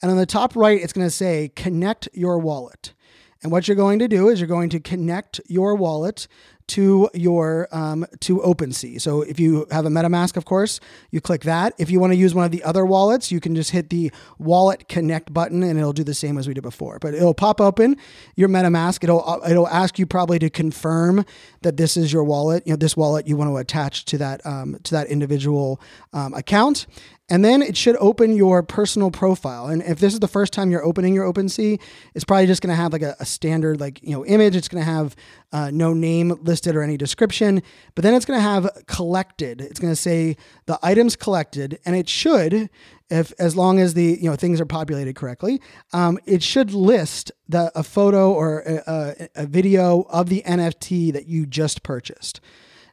and 0.00 0.10
on 0.10 0.16
the 0.16 0.26
top 0.26 0.56
right, 0.56 0.80
it's 0.80 0.94
going 0.94 1.06
to 1.06 1.10
say 1.10 1.50
connect 1.54 2.08
your 2.14 2.38
wallet. 2.38 2.94
And 3.42 3.52
what 3.52 3.68
you're 3.68 3.76
going 3.76 3.98
to 4.00 4.08
do 4.08 4.28
is 4.28 4.40
you're 4.40 4.48
going 4.48 4.70
to 4.70 4.80
connect 4.80 5.40
your 5.46 5.74
wallet 5.74 6.26
to 6.68 7.08
your 7.14 7.68
um, 7.70 8.06
to 8.20 8.38
OpenSea. 8.38 9.00
So 9.00 9.22
if 9.22 9.38
you 9.38 9.66
have 9.70 9.86
a 9.86 9.88
MetaMask, 9.88 10.36
of 10.36 10.44
course, 10.44 10.80
you 11.10 11.20
click 11.20 11.42
that. 11.42 11.74
If 11.78 11.90
you 11.90 12.00
want 12.00 12.12
to 12.12 12.16
use 12.16 12.34
one 12.34 12.44
of 12.44 12.50
the 12.50 12.64
other 12.64 12.84
wallets, 12.84 13.30
you 13.30 13.38
can 13.38 13.54
just 13.54 13.70
hit 13.70 13.90
the 13.90 14.10
Wallet 14.38 14.88
Connect 14.88 15.32
button, 15.32 15.62
and 15.62 15.78
it'll 15.78 15.92
do 15.92 16.02
the 16.02 16.14
same 16.14 16.38
as 16.38 16.48
we 16.48 16.54
did 16.54 16.62
before. 16.62 16.98
But 16.98 17.14
it'll 17.14 17.34
pop 17.34 17.60
open 17.60 17.96
your 18.34 18.48
MetaMask. 18.48 19.04
It'll 19.04 19.28
uh, 19.28 19.48
it'll 19.48 19.68
ask 19.68 19.98
you 19.98 20.06
probably 20.06 20.40
to 20.40 20.50
confirm 20.50 21.24
that 21.62 21.76
this 21.76 21.96
is 21.96 22.12
your 22.12 22.24
wallet. 22.24 22.66
You 22.66 22.72
know, 22.72 22.76
this 22.76 22.96
wallet 22.96 23.28
you 23.28 23.36
want 23.36 23.50
to 23.50 23.56
attach 23.58 24.04
to 24.06 24.18
that 24.18 24.44
um, 24.44 24.78
to 24.82 24.90
that 24.92 25.06
individual 25.06 25.80
um, 26.12 26.34
account. 26.34 26.86
And 27.28 27.44
then 27.44 27.60
it 27.60 27.76
should 27.76 27.96
open 27.96 28.36
your 28.36 28.62
personal 28.62 29.10
profile. 29.10 29.66
And 29.66 29.82
if 29.82 29.98
this 29.98 30.14
is 30.14 30.20
the 30.20 30.28
first 30.28 30.52
time 30.52 30.70
you're 30.70 30.84
opening 30.84 31.12
your 31.12 31.30
OpenSea, 31.30 31.80
it's 32.14 32.24
probably 32.24 32.46
just 32.46 32.62
going 32.62 32.70
to 32.70 32.80
have 32.80 32.92
like 32.92 33.02
a, 33.02 33.16
a, 33.18 33.26
standard 33.26 33.80
like 33.80 34.00
you 34.00 34.12
know 34.12 34.24
image. 34.24 34.54
It's 34.54 34.68
going 34.68 34.84
to 34.84 34.90
have 34.90 35.16
uh, 35.50 35.72
no 35.72 35.92
name 35.92 36.38
listed 36.42 36.76
or 36.76 36.82
any 36.82 36.96
description. 36.96 37.62
But 37.96 38.04
then 38.04 38.14
it's 38.14 38.24
going 38.24 38.38
to 38.38 38.42
have 38.42 38.68
collected. 38.86 39.60
It's 39.60 39.80
going 39.80 39.92
to 39.92 40.00
say 40.00 40.36
the 40.66 40.78
items 40.84 41.16
collected, 41.16 41.80
and 41.84 41.96
it 41.96 42.08
should, 42.08 42.70
if 43.10 43.32
as 43.40 43.56
long 43.56 43.80
as 43.80 43.94
the 43.94 44.18
you 44.20 44.30
know 44.30 44.36
things 44.36 44.60
are 44.60 44.66
populated 44.66 45.16
correctly, 45.16 45.60
um, 45.92 46.20
it 46.26 46.44
should 46.44 46.72
list 46.72 47.32
the 47.48 47.72
a 47.74 47.82
photo 47.82 48.32
or 48.32 48.60
a, 48.60 48.82
a, 48.86 49.28
a 49.42 49.46
video 49.46 50.02
of 50.10 50.28
the 50.28 50.44
NFT 50.46 51.12
that 51.12 51.26
you 51.26 51.44
just 51.44 51.82
purchased. 51.82 52.40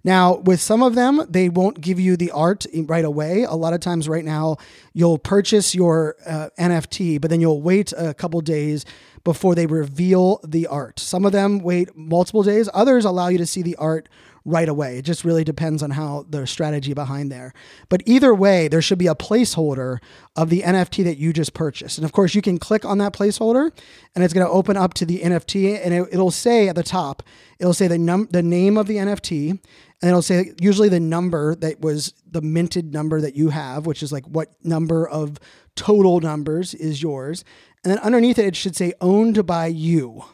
Now, 0.04 0.36
with 0.36 0.60
some 0.60 0.84
of 0.84 0.96
them, 0.96 1.26
they 1.30 1.48
won't 1.48 1.80
give 1.80 2.00
you 2.00 2.18
the 2.18 2.32
art 2.32 2.66
right 2.74 3.06
away. 3.06 3.44
A 3.44 3.54
lot 3.54 3.74
of 3.74 3.80
times, 3.80 4.10
right 4.10 4.26
now, 4.26 4.58
you'll 4.94 5.18
purchase 5.18 5.74
your 5.74 6.18
uh, 6.26 6.50
NFT, 6.60 7.22
but 7.22 7.30
then 7.30 7.40
you'll 7.40 7.62
wait 7.62 7.94
a 7.98 8.14
couple 8.14 8.42
days 8.42 8.86
before 9.24 9.56
they 9.56 9.66
reveal 9.66 10.42
the 10.44 10.68
art. 10.68 11.00
Some 11.00 11.26
of 11.26 11.32
them 11.32 11.60
wait 11.60 11.96
multiple 11.96 12.44
days, 12.44 12.68
others 12.74 13.06
allow 13.06 13.30
you 13.30 13.38
to 13.38 13.46
see 13.46 13.62
the 13.62 13.78
art 13.78 14.10
right 14.46 14.68
away. 14.68 14.98
It 14.98 15.06
just 15.06 15.24
really 15.24 15.44
depends 15.44 15.82
on 15.82 15.92
how 15.92 16.26
the 16.30 16.46
strategy 16.46 16.94
behind 16.94 17.32
there. 17.32 17.54
But 17.88 18.04
either 18.06 18.34
way, 18.34 18.68
there 18.68 18.82
should 18.82 18.98
be 18.98 19.08
a 19.08 19.16
placeholder 19.16 20.00
of 20.36 20.50
the 20.50 20.62
NFT 20.62 21.04
that 21.06 21.18
you 21.18 21.32
just 21.32 21.54
purchased. 21.54 21.98
And 21.98 22.06
of 22.06 22.12
course, 22.12 22.36
you 22.36 22.42
can 22.42 22.58
click 22.58 22.84
on 22.84 22.98
that 22.98 23.14
placeholder 23.14 23.72
and 24.14 24.24
it's 24.24 24.34
going 24.34 24.46
to 24.46 24.52
open 24.52 24.76
up 24.76 24.94
to 24.96 25.06
the 25.06 25.20
NFT 25.20 25.80
and 25.84 25.94
it, 25.94 26.18
will 26.18 26.32
say 26.32 26.68
at 26.68 26.76
the 26.76 26.84
top, 26.84 27.24
it'll 27.60 27.74
say 27.74 27.88
the 27.88 27.98
num 27.98 28.28
the 28.32 28.44
name 28.44 28.78
of 28.78 28.88
the 28.88 28.98
NFT 28.98 29.52
and 29.52 30.10
it'll 30.10 30.22
say 30.22 30.52
usually 30.60 30.90
the 30.90 31.00
number 31.00 31.56
that 31.56 31.80
was 31.80 32.14
the 32.30 32.42
minted 32.42 32.94
number 32.94 33.22
that 33.22 33.36
you 33.36 33.50
have, 33.50 33.86
which 33.86 34.04
is 34.04 34.12
like 34.12 34.26
what 34.26 34.50
number 34.64 35.08
of 35.08 35.40
total 35.76 36.20
numbers 36.20 36.74
is 36.74 37.02
yours. 37.02 37.46
And 37.84 37.92
then 37.92 38.00
underneath 38.00 38.38
it, 38.38 38.46
it 38.46 38.56
should 38.56 38.76
say 38.76 38.94
owned 39.00 39.46
by 39.46 39.68
you, 39.68 40.26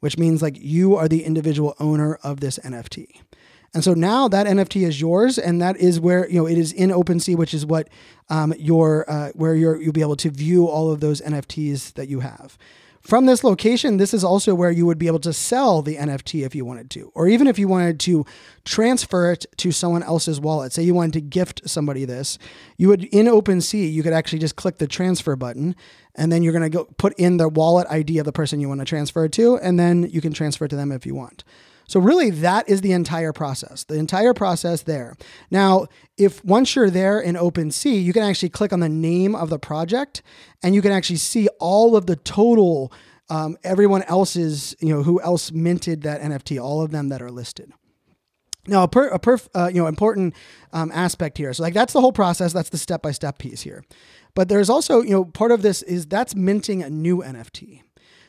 which 0.00 0.16
means 0.16 0.40
like 0.40 0.56
you 0.58 0.96
are 0.96 1.08
the 1.08 1.24
individual 1.24 1.74
owner 1.78 2.14
of 2.22 2.40
this 2.40 2.58
NFT. 2.60 3.20
And 3.74 3.84
so 3.84 3.92
now 3.92 4.28
that 4.28 4.46
NFT 4.46 4.86
is 4.86 5.00
yours, 5.00 5.38
and 5.38 5.60
that 5.60 5.76
is 5.76 6.00
where 6.00 6.28
you 6.28 6.40
know 6.40 6.46
it 6.46 6.56
is 6.56 6.72
in 6.72 6.90
OpenSea, 6.90 7.36
which 7.36 7.52
is 7.52 7.66
what 7.66 7.88
um, 8.30 8.54
your 8.58 9.08
uh, 9.10 9.30
where 9.34 9.54
you're 9.54 9.80
you'll 9.80 9.92
be 9.92 10.00
able 10.00 10.16
to 10.16 10.30
view 10.30 10.66
all 10.66 10.90
of 10.90 11.00
those 11.00 11.20
NFTs 11.20 11.94
that 11.94 12.08
you 12.08 12.20
have. 12.20 12.56
From 13.02 13.26
this 13.26 13.44
location, 13.44 13.96
this 13.96 14.12
is 14.12 14.24
also 14.24 14.54
where 14.54 14.70
you 14.70 14.84
would 14.84 14.98
be 14.98 15.06
able 15.06 15.20
to 15.20 15.32
sell 15.32 15.80
the 15.80 15.96
NFT 15.96 16.44
if 16.44 16.54
you 16.54 16.64
wanted 16.64 16.90
to, 16.90 17.10
or 17.14 17.28
even 17.28 17.46
if 17.46 17.58
you 17.58 17.68
wanted 17.68 18.00
to 18.00 18.26
transfer 18.64 19.32
it 19.32 19.46
to 19.58 19.72
someone 19.72 20.02
else's 20.02 20.40
wallet. 20.40 20.72
Say 20.72 20.82
you 20.82 20.94
wanted 20.94 21.14
to 21.14 21.20
gift 21.20 21.62
somebody 21.68 22.04
this, 22.04 22.38
you 22.76 22.88
would 22.88 23.04
in 23.04 23.26
OpenSea, 23.26 23.90
you 23.90 24.02
could 24.02 24.12
actually 24.12 24.40
just 24.40 24.56
click 24.56 24.78
the 24.78 24.86
transfer 24.86 25.36
button, 25.36 25.76
and 26.16 26.32
then 26.32 26.42
you're 26.42 26.52
going 26.52 26.70
to 26.70 26.76
go 26.76 26.84
put 26.98 27.14
in 27.14 27.36
the 27.36 27.48
wallet 27.48 27.86
ID 27.88 28.18
of 28.18 28.24
the 28.24 28.32
person 28.32 28.60
you 28.60 28.68
want 28.68 28.80
to 28.80 28.86
transfer 28.86 29.24
it 29.24 29.32
to, 29.32 29.56
and 29.58 29.78
then 29.78 30.08
you 30.10 30.20
can 30.20 30.32
transfer 30.32 30.64
it 30.64 30.68
to 30.68 30.76
them 30.76 30.90
if 30.90 31.06
you 31.06 31.14
want. 31.14 31.44
So 31.88 31.98
really 31.98 32.30
that 32.30 32.68
is 32.68 32.82
the 32.82 32.92
entire 32.92 33.32
process. 33.32 33.82
The 33.82 33.96
entire 33.96 34.34
process 34.34 34.82
there. 34.82 35.16
Now, 35.50 35.86
if 36.16 36.44
once 36.44 36.76
you're 36.76 36.90
there 36.90 37.18
in 37.18 37.34
OpenSea, 37.34 38.00
you 38.00 38.12
can 38.12 38.22
actually 38.22 38.50
click 38.50 38.72
on 38.72 38.80
the 38.80 38.88
name 38.88 39.34
of 39.34 39.50
the 39.50 39.58
project 39.58 40.22
and 40.62 40.74
you 40.74 40.82
can 40.82 40.92
actually 40.92 41.16
see 41.16 41.48
all 41.58 41.96
of 41.96 42.06
the 42.06 42.14
total 42.14 42.92
um, 43.30 43.56
everyone 43.64 44.02
else's, 44.04 44.74
you 44.80 44.94
know, 44.94 45.02
who 45.02 45.20
else 45.20 45.50
minted 45.50 46.02
that 46.02 46.20
NFT, 46.20 46.62
all 46.62 46.82
of 46.82 46.92
them 46.92 47.08
that 47.08 47.20
are 47.20 47.30
listed. 47.30 47.72
Now, 48.66 48.82
a, 48.82 48.88
per, 48.88 49.08
a 49.08 49.18
perf, 49.18 49.48
uh, 49.54 49.70
you 49.72 49.80
know 49.80 49.86
important 49.86 50.34
um, 50.72 50.92
aspect 50.92 51.38
here. 51.38 51.52
So, 51.54 51.62
like 51.62 51.74
that's 51.74 51.94
the 51.94 52.00
whole 52.02 52.12
process. 52.12 52.52
That's 52.52 52.68
the 52.68 52.78
step 52.78 53.02
by 53.02 53.12
step 53.12 53.38
piece 53.38 53.62
here. 53.62 53.82
But 54.34 54.48
there's 54.48 54.68
also, 54.68 55.00
you 55.02 55.10
know, 55.10 55.24
part 55.24 55.52
of 55.52 55.62
this 55.62 55.82
is 55.82 56.06
that's 56.06 56.34
minting 56.34 56.82
a 56.82 56.90
new 56.90 57.22
NFT. 57.22 57.82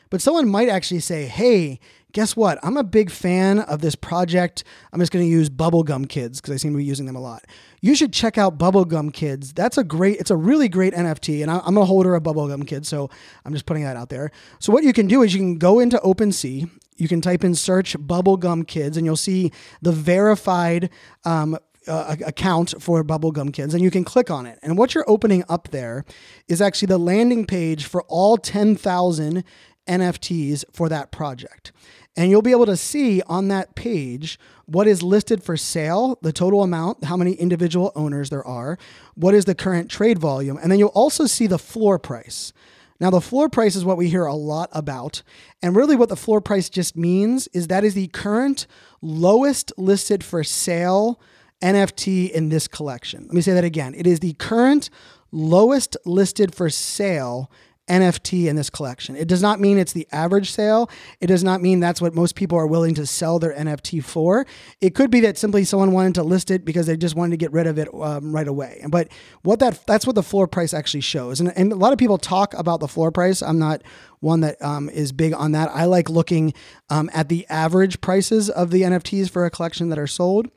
But 0.08 0.20
someone 0.20 0.48
might 0.48 0.68
actually 0.68 1.00
say, 1.00 1.26
hey, 1.26 1.78
guess 2.12 2.36
what? 2.36 2.58
I'm 2.62 2.76
a 2.76 2.84
big 2.84 3.10
fan 3.10 3.60
of 3.60 3.80
this 3.80 3.94
project. 3.94 4.64
I'm 4.92 5.00
just 5.00 5.12
going 5.12 5.24
to 5.24 5.30
use 5.30 5.50
Bubblegum 5.50 6.08
Kids 6.08 6.40
because 6.40 6.54
I 6.54 6.56
seem 6.56 6.72
to 6.72 6.78
be 6.78 6.84
using 6.84 7.06
them 7.06 7.16
a 7.16 7.20
lot. 7.20 7.44
You 7.80 7.94
should 7.94 8.12
check 8.12 8.38
out 8.38 8.58
Bubblegum 8.58 9.12
Kids. 9.12 9.52
That's 9.52 9.78
a 9.78 9.84
great, 9.84 10.18
it's 10.18 10.30
a 10.30 10.36
really 10.36 10.68
great 10.68 10.94
NFT. 10.94 11.42
And 11.42 11.50
I, 11.50 11.60
am 11.66 11.76
a 11.76 11.84
holder 11.84 12.14
of 12.14 12.22
Bubblegum 12.22 12.66
Kids, 12.66 12.88
so 12.88 13.10
I'm 13.44 13.52
just 13.52 13.66
putting 13.66 13.84
that 13.84 13.96
out 13.96 14.08
there. 14.08 14.30
So 14.58 14.72
what 14.72 14.84
you 14.84 14.92
can 14.92 15.06
do 15.06 15.22
is 15.22 15.34
you 15.34 15.40
can 15.40 15.58
go 15.58 15.80
into 15.80 15.98
OpenSea. 15.98 16.68
You 16.96 17.08
can 17.08 17.20
type 17.20 17.44
in 17.44 17.54
search 17.54 17.96
Bubblegum 17.98 18.66
Kids, 18.66 18.96
and 18.96 19.06
you'll 19.06 19.16
see 19.16 19.52
the 19.80 19.92
verified 19.92 20.90
um, 21.24 21.56
uh, 21.86 22.16
account 22.26 22.74
for 22.80 23.02
Bubblegum 23.02 23.52
Kids, 23.52 23.74
and 23.74 23.82
you 23.82 23.90
can 23.90 24.04
click 24.04 24.30
on 24.30 24.46
it. 24.46 24.58
And 24.62 24.76
what 24.76 24.94
you're 24.94 25.08
opening 25.08 25.44
up 25.48 25.68
there 25.68 26.04
is 26.48 26.60
actually 26.60 26.86
the 26.86 26.98
landing 26.98 27.46
page 27.46 27.86
for 27.86 28.02
all 28.02 28.36
10,000 28.36 29.44
NFTs 29.88 30.64
for 30.72 30.88
that 30.88 31.10
project. 31.10 31.72
And 32.16 32.30
you'll 32.30 32.42
be 32.42 32.50
able 32.50 32.66
to 32.66 32.76
see 32.76 33.22
on 33.22 33.48
that 33.48 33.74
page 33.74 34.38
what 34.66 34.86
is 34.86 35.02
listed 35.02 35.42
for 35.42 35.56
sale, 35.56 36.18
the 36.22 36.32
total 36.32 36.62
amount, 36.62 37.04
how 37.04 37.16
many 37.16 37.32
individual 37.32 37.92
owners 37.94 38.30
there 38.30 38.44
are, 38.44 38.78
what 39.14 39.34
is 39.34 39.44
the 39.44 39.54
current 39.54 39.90
trade 39.90 40.18
volume, 40.18 40.58
and 40.60 40.70
then 40.70 40.78
you'll 40.78 40.88
also 40.88 41.26
see 41.26 41.46
the 41.46 41.58
floor 41.58 41.98
price. 41.98 42.52
Now, 43.00 43.08
the 43.08 43.20
floor 43.20 43.48
price 43.48 43.76
is 43.76 43.84
what 43.84 43.96
we 43.96 44.10
hear 44.10 44.26
a 44.26 44.34
lot 44.34 44.68
about. 44.72 45.22
And 45.62 45.74
really, 45.74 45.96
what 45.96 46.10
the 46.10 46.16
floor 46.16 46.42
price 46.42 46.68
just 46.68 46.96
means 46.96 47.48
is 47.48 47.68
that 47.68 47.82
is 47.82 47.94
the 47.94 48.08
current 48.08 48.66
lowest 49.00 49.72
listed 49.78 50.22
for 50.22 50.44
sale 50.44 51.18
NFT 51.62 52.30
in 52.30 52.50
this 52.50 52.68
collection. 52.68 53.22
Let 53.22 53.32
me 53.32 53.40
say 53.40 53.54
that 53.54 53.64
again. 53.64 53.94
It 53.94 54.06
is 54.06 54.20
the 54.20 54.34
current 54.34 54.90
lowest 55.32 55.96
listed 56.04 56.54
for 56.54 56.68
sale 56.68 57.50
NFT 57.90 58.46
in 58.46 58.56
this 58.56 58.70
collection. 58.70 59.16
It 59.16 59.28
does 59.28 59.42
not 59.42 59.60
mean 59.60 59.76
it's 59.76 59.92
the 59.92 60.06
average 60.12 60.52
sale. 60.52 60.88
It 61.20 61.26
does 61.26 61.42
not 61.42 61.60
mean 61.60 61.80
that's 61.80 62.00
what 62.00 62.14
most 62.14 62.36
people 62.36 62.56
are 62.56 62.66
willing 62.66 62.94
to 62.94 63.06
sell 63.06 63.38
their 63.38 63.52
NFT 63.52 64.02
for. 64.02 64.46
It 64.80 64.94
could 64.94 65.10
be 65.10 65.20
that 65.20 65.36
simply 65.36 65.64
someone 65.64 65.92
wanted 65.92 66.14
to 66.14 66.22
list 66.22 66.50
it 66.50 66.64
because 66.64 66.86
they 66.86 66.96
just 66.96 67.16
wanted 67.16 67.32
to 67.32 67.36
get 67.36 67.52
rid 67.52 67.66
of 67.66 67.78
it 67.78 67.88
um, 67.92 68.34
right 68.34 68.48
away. 68.48 68.80
But 68.88 69.08
what 69.42 69.58
that 69.58 69.84
that's 69.86 70.06
what 70.06 70.14
the 70.14 70.22
floor 70.22 70.46
price 70.46 70.72
actually 70.72 71.00
shows. 71.00 71.40
And, 71.40 71.52
and 71.56 71.72
a 71.72 71.76
lot 71.76 71.92
of 71.92 71.98
people 71.98 72.16
talk 72.16 72.54
about 72.54 72.80
the 72.80 72.88
floor 72.88 73.10
price. 73.10 73.42
I'm 73.42 73.58
not 73.58 73.82
one 74.20 74.40
that 74.40 74.62
um, 74.62 74.88
is 74.88 75.12
big 75.12 75.34
on 75.34 75.52
that. 75.52 75.70
I 75.74 75.86
like 75.86 76.08
looking 76.08 76.54
um, 76.88 77.10
at 77.12 77.28
the 77.28 77.46
average 77.48 78.00
prices 78.00 78.48
of 78.48 78.70
the 78.70 78.82
NFTs 78.82 79.30
for 79.30 79.44
a 79.44 79.50
collection 79.50 79.88
that 79.88 79.98
are 79.98 80.06
sold. 80.06 80.48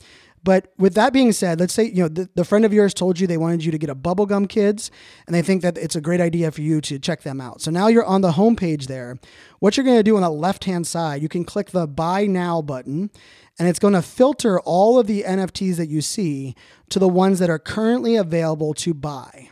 But 0.43 0.73
with 0.77 0.93
that 0.95 1.13
being 1.13 1.31
said, 1.31 1.59
let's 1.59 1.73
say 1.73 1.85
you 1.85 2.03
know 2.03 2.09
the, 2.09 2.29
the 2.35 2.43
friend 2.43 2.65
of 2.65 2.73
yours 2.73 2.93
told 2.93 3.19
you 3.19 3.27
they 3.27 3.37
wanted 3.37 3.63
you 3.63 3.71
to 3.71 3.77
get 3.77 3.89
a 3.89 3.95
Bubblegum 3.95 4.49
Kids, 4.49 4.91
and 5.25 5.33
they 5.33 5.41
think 5.41 5.61
that 5.61 5.77
it's 5.77 5.95
a 5.95 6.01
great 6.01 6.19
idea 6.19 6.51
for 6.51 6.61
you 6.61 6.81
to 6.81 6.99
check 6.99 7.21
them 7.21 7.39
out. 7.39 7.61
So 7.61 7.71
now 7.71 7.87
you're 7.87 8.05
on 8.05 8.21
the 8.21 8.33
homepage 8.33 8.87
there. 8.87 9.17
What 9.59 9.77
you're 9.77 9.85
going 9.85 9.97
to 9.99 10.03
do 10.03 10.17
on 10.17 10.21
the 10.21 10.29
left 10.29 10.65
hand 10.65 10.85
side, 10.85 11.21
you 11.21 11.29
can 11.29 11.45
click 11.45 11.71
the 11.71 11.87
Buy 11.87 12.25
Now 12.25 12.61
button, 12.61 13.09
and 13.57 13.67
it's 13.69 13.79
going 13.79 13.93
to 13.93 14.01
filter 14.01 14.59
all 14.59 14.99
of 14.99 15.07
the 15.07 15.23
NFTs 15.23 15.77
that 15.77 15.87
you 15.87 16.01
see 16.01 16.55
to 16.89 16.99
the 16.99 17.07
ones 17.07 17.39
that 17.39 17.49
are 17.49 17.59
currently 17.59 18.15
available 18.15 18.73
to 18.75 18.93
buy. 18.93 19.49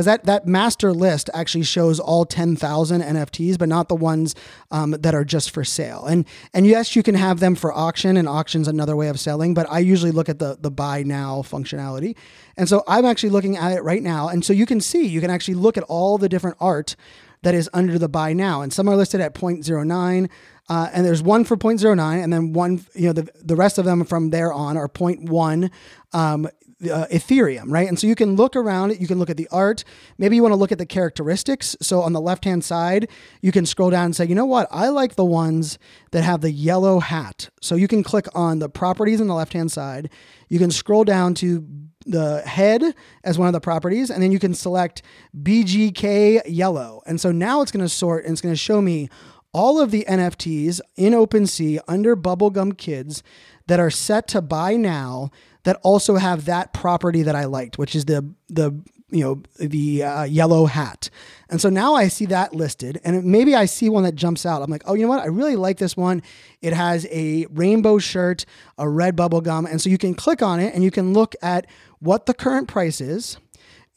Because 0.00 0.06
that 0.06 0.24
that 0.24 0.46
master 0.46 0.94
list 0.94 1.28
actually 1.34 1.62
shows 1.62 2.00
all 2.00 2.24
10,000 2.24 3.02
NFTs, 3.02 3.58
but 3.58 3.68
not 3.68 3.90
the 3.90 3.94
ones 3.94 4.34
um, 4.70 4.92
that 4.92 5.14
are 5.14 5.26
just 5.26 5.50
for 5.50 5.62
sale. 5.62 6.06
And 6.06 6.24
and 6.54 6.66
yes, 6.66 6.96
you 6.96 7.02
can 7.02 7.14
have 7.14 7.40
them 7.40 7.54
for 7.54 7.70
auction, 7.70 8.16
and 8.16 8.26
auction's 8.26 8.66
another 8.66 8.96
way 8.96 9.08
of 9.08 9.20
selling. 9.20 9.52
But 9.52 9.70
I 9.70 9.80
usually 9.80 10.10
look 10.10 10.30
at 10.30 10.38
the 10.38 10.56
the 10.58 10.70
buy 10.70 11.02
now 11.02 11.42
functionality, 11.42 12.16
and 12.56 12.66
so 12.66 12.82
I'm 12.88 13.04
actually 13.04 13.28
looking 13.28 13.58
at 13.58 13.72
it 13.72 13.82
right 13.82 14.02
now, 14.02 14.28
and 14.28 14.42
so 14.42 14.54
you 14.54 14.64
can 14.64 14.80
see 14.80 15.06
you 15.06 15.20
can 15.20 15.30
actually 15.30 15.56
look 15.56 15.76
at 15.76 15.84
all 15.84 16.16
the 16.16 16.30
different 16.30 16.56
art 16.60 16.96
that 17.42 17.54
is 17.54 17.68
under 17.74 17.98
the 17.98 18.08
buy 18.08 18.32
now, 18.32 18.62
and 18.62 18.72
some 18.72 18.88
are 18.88 18.96
listed 18.96 19.20
at 19.20 19.34
0.09. 19.34 20.30
Uh, 20.68 20.88
and 20.92 21.04
there's 21.04 21.20
one 21.20 21.42
for 21.42 21.56
0.09, 21.56 22.22
and 22.22 22.32
then 22.32 22.52
one, 22.52 22.80
you 22.94 23.06
know, 23.06 23.12
the, 23.12 23.28
the 23.42 23.56
rest 23.56 23.76
of 23.76 23.84
them 23.84 24.04
from 24.04 24.30
there 24.30 24.52
on 24.52 24.76
are 24.76 24.88
0.1 24.88 25.68
um, 26.12 26.48
uh, 26.84 27.06
Ethereum, 27.10 27.64
right? 27.68 27.88
And 27.88 27.98
so 27.98 28.06
you 28.06 28.14
can 28.14 28.36
look 28.36 28.56
around 28.56 28.90
it, 28.90 29.00
you 29.00 29.06
can 29.06 29.18
look 29.18 29.30
at 29.30 29.36
the 29.36 29.48
art. 29.50 29.84
Maybe 30.18 30.36
you 30.36 30.42
want 30.42 30.52
to 30.52 30.56
look 30.56 30.72
at 30.72 30.78
the 30.78 30.86
characteristics. 30.86 31.76
So 31.80 32.00
on 32.00 32.12
the 32.12 32.20
left 32.20 32.44
hand 32.44 32.64
side, 32.64 33.08
you 33.42 33.52
can 33.52 33.66
scroll 33.66 33.90
down 33.90 34.06
and 34.06 34.16
say, 34.16 34.24
you 34.26 34.34
know 34.34 34.46
what? 34.46 34.68
I 34.70 34.88
like 34.88 35.16
the 35.16 35.24
ones 35.24 35.78
that 36.12 36.22
have 36.22 36.40
the 36.40 36.52
yellow 36.52 37.00
hat. 37.00 37.50
So 37.60 37.74
you 37.74 37.88
can 37.88 38.02
click 38.02 38.26
on 38.34 38.58
the 38.58 38.68
properties 38.68 39.20
on 39.20 39.26
the 39.26 39.34
left 39.34 39.52
hand 39.52 39.70
side. 39.70 40.10
You 40.48 40.58
can 40.58 40.70
scroll 40.70 41.04
down 41.04 41.34
to 41.34 41.66
the 42.06 42.40
head 42.42 42.82
as 43.24 43.38
one 43.38 43.46
of 43.46 43.52
the 43.52 43.60
properties, 43.60 44.10
and 44.10 44.22
then 44.22 44.32
you 44.32 44.38
can 44.38 44.54
select 44.54 45.02
BGK 45.38 46.42
yellow. 46.46 47.02
And 47.06 47.20
so 47.20 47.30
now 47.30 47.60
it's 47.60 47.70
going 47.70 47.84
to 47.84 47.88
sort 47.88 48.24
and 48.24 48.32
it's 48.32 48.40
going 48.40 48.54
to 48.54 48.58
show 48.58 48.80
me 48.80 49.08
all 49.52 49.80
of 49.80 49.90
the 49.90 50.04
NFTs 50.08 50.80
in 50.96 51.12
OpenSea 51.12 51.80
under 51.88 52.16
Bubblegum 52.16 52.78
Kids 52.78 53.22
that 53.66 53.80
are 53.80 53.90
set 53.90 54.28
to 54.28 54.40
buy 54.40 54.76
now 54.76 55.30
that 55.64 55.78
also 55.82 56.16
have 56.16 56.46
that 56.46 56.72
property 56.72 57.22
that 57.22 57.34
I 57.34 57.44
liked, 57.44 57.78
which 57.78 57.94
is 57.94 58.04
the 58.06 58.26
the 58.48 58.80
you 59.10 59.24
know 59.24 59.42
the 59.58 60.02
uh, 60.02 60.22
yellow 60.24 60.66
hat. 60.66 61.10
And 61.48 61.60
so 61.60 61.68
now 61.68 61.94
I 61.94 62.08
see 62.08 62.26
that 62.26 62.54
listed, 62.54 63.00
and 63.04 63.24
maybe 63.24 63.54
I 63.54 63.66
see 63.66 63.88
one 63.88 64.04
that 64.04 64.14
jumps 64.14 64.46
out. 64.46 64.62
I'm 64.62 64.70
like, 64.70 64.82
oh, 64.86 64.94
you 64.94 65.02
know 65.02 65.08
what? 65.08 65.20
I 65.20 65.26
really 65.26 65.56
like 65.56 65.78
this 65.78 65.96
one. 65.96 66.22
It 66.62 66.72
has 66.72 67.06
a 67.10 67.46
rainbow 67.50 67.98
shirt, 67.98 68.44
a 68.78 68.88
red 68.88 69.16
bubble 69.16 69.40
gum, 69.40 69.66
and 69.66 69.80
so 69.80 69.90
you 69.90 69.98
can 69.98 70.14
click 70.14 70.42
on 70.42 70.60
it 70.60 70.74
and 70.74 70.84
you 70.84 70.90
can 70.90 71.12
look 71.12 71.34
at 71.42 71.66
what 71.98 72.26
the 72.26 72.34
current 72.34 72.68
price 72.68 73.00
is 73.00 73.36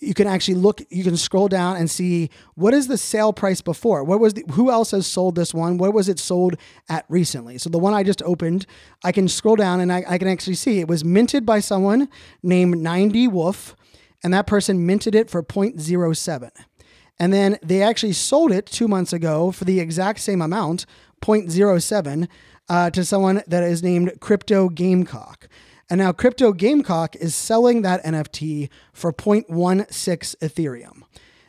you 0.03 0.13
can 0.13 0.27
actually 0.27 0.55
look 0.55 0.81
you 0.89 1.03
can 1.03 1.17
scroll 1.17 1.48
down 1.48 1.77
and 1.77 1.89
see 1.89 2.29
what 2.55 2.74
is 2.74 2.88
the 2.88 2.98
sale 2.98 3.33
price 3.33 3.62
before? 3.62 4.03
What 4.03 4.19
was 4.19 4.33
the, 4.33 4.43
who 4.51 4.69
else 4.69 4.91
has 4.91 5.07
sold 5.07 5.36
this 5.36 5.53
one? 5.53 5.77
What 5.77 5.93
was 5.93 6.10
it 6.10 6.19
sold 6.19 6.55
at 6.89 7.05
recently? 7.10 7.57
So 7.57 7.69
the 7.69 7.79
one 7.79 7.93
i 7.93 8.03
just 8.03 8.22
opened 8.24 8.65
i 9.03 9.12
can 9.12 9.27
scroll 9.27 9.55
down 9.55 9.79
and 9.79 9.91
i, 9.91 10.03
I 10.07 10.17
can 10.17 10.27
actually 10.27 10.55
see 10.55 10.79
it 10.79 10.88
was 10.88 11.03
minted 11.03 11.45
by 11.45 11.60
someone 11.60 12.10
named 12.41 12.81
90 12.81 13.27
wolf 13.27 13.75
and 14.24 14.33
that 14.33 14.48
person 14.48 14.86
minted 14.86 15.15
it 15.15 15.29
for 15.29 15.43
0.07 15.43 16.51
and 17.19 17.33
then 17.33 17.57
they 17.62 17.81
actually 17.81 18.13
sold 18.13 18.51
it 18.51 18.65
two 18.65 18.88
months 18.88 19.13
ago 19.13 19.51
for 19.51 19.65
the 19.65 19.79
exact 19.79 20.19
same 20.19 20.41
amount 20.41 20.86
0.07 21.22 22.27
uh, 22.69 22.89
to 22.89 23.05
someone 23.05 23.41
that 23.48 23.63
is 23.63 23.83
named 23.83 24.12
crypto 24.19 24.69
gamecock 24.69 25.48
and 25.93 26.00
now 26.00 26.12
Crypto 26.12 26.53
Gamecock 26.53 27.15
is 27.17 27.35
selling 27.35 27.83
that 27.83 28.03
NFT 28.03 28.69
for 28.93 29.13
0.16 29.13 29.85
Ethereum. 30.38 31.03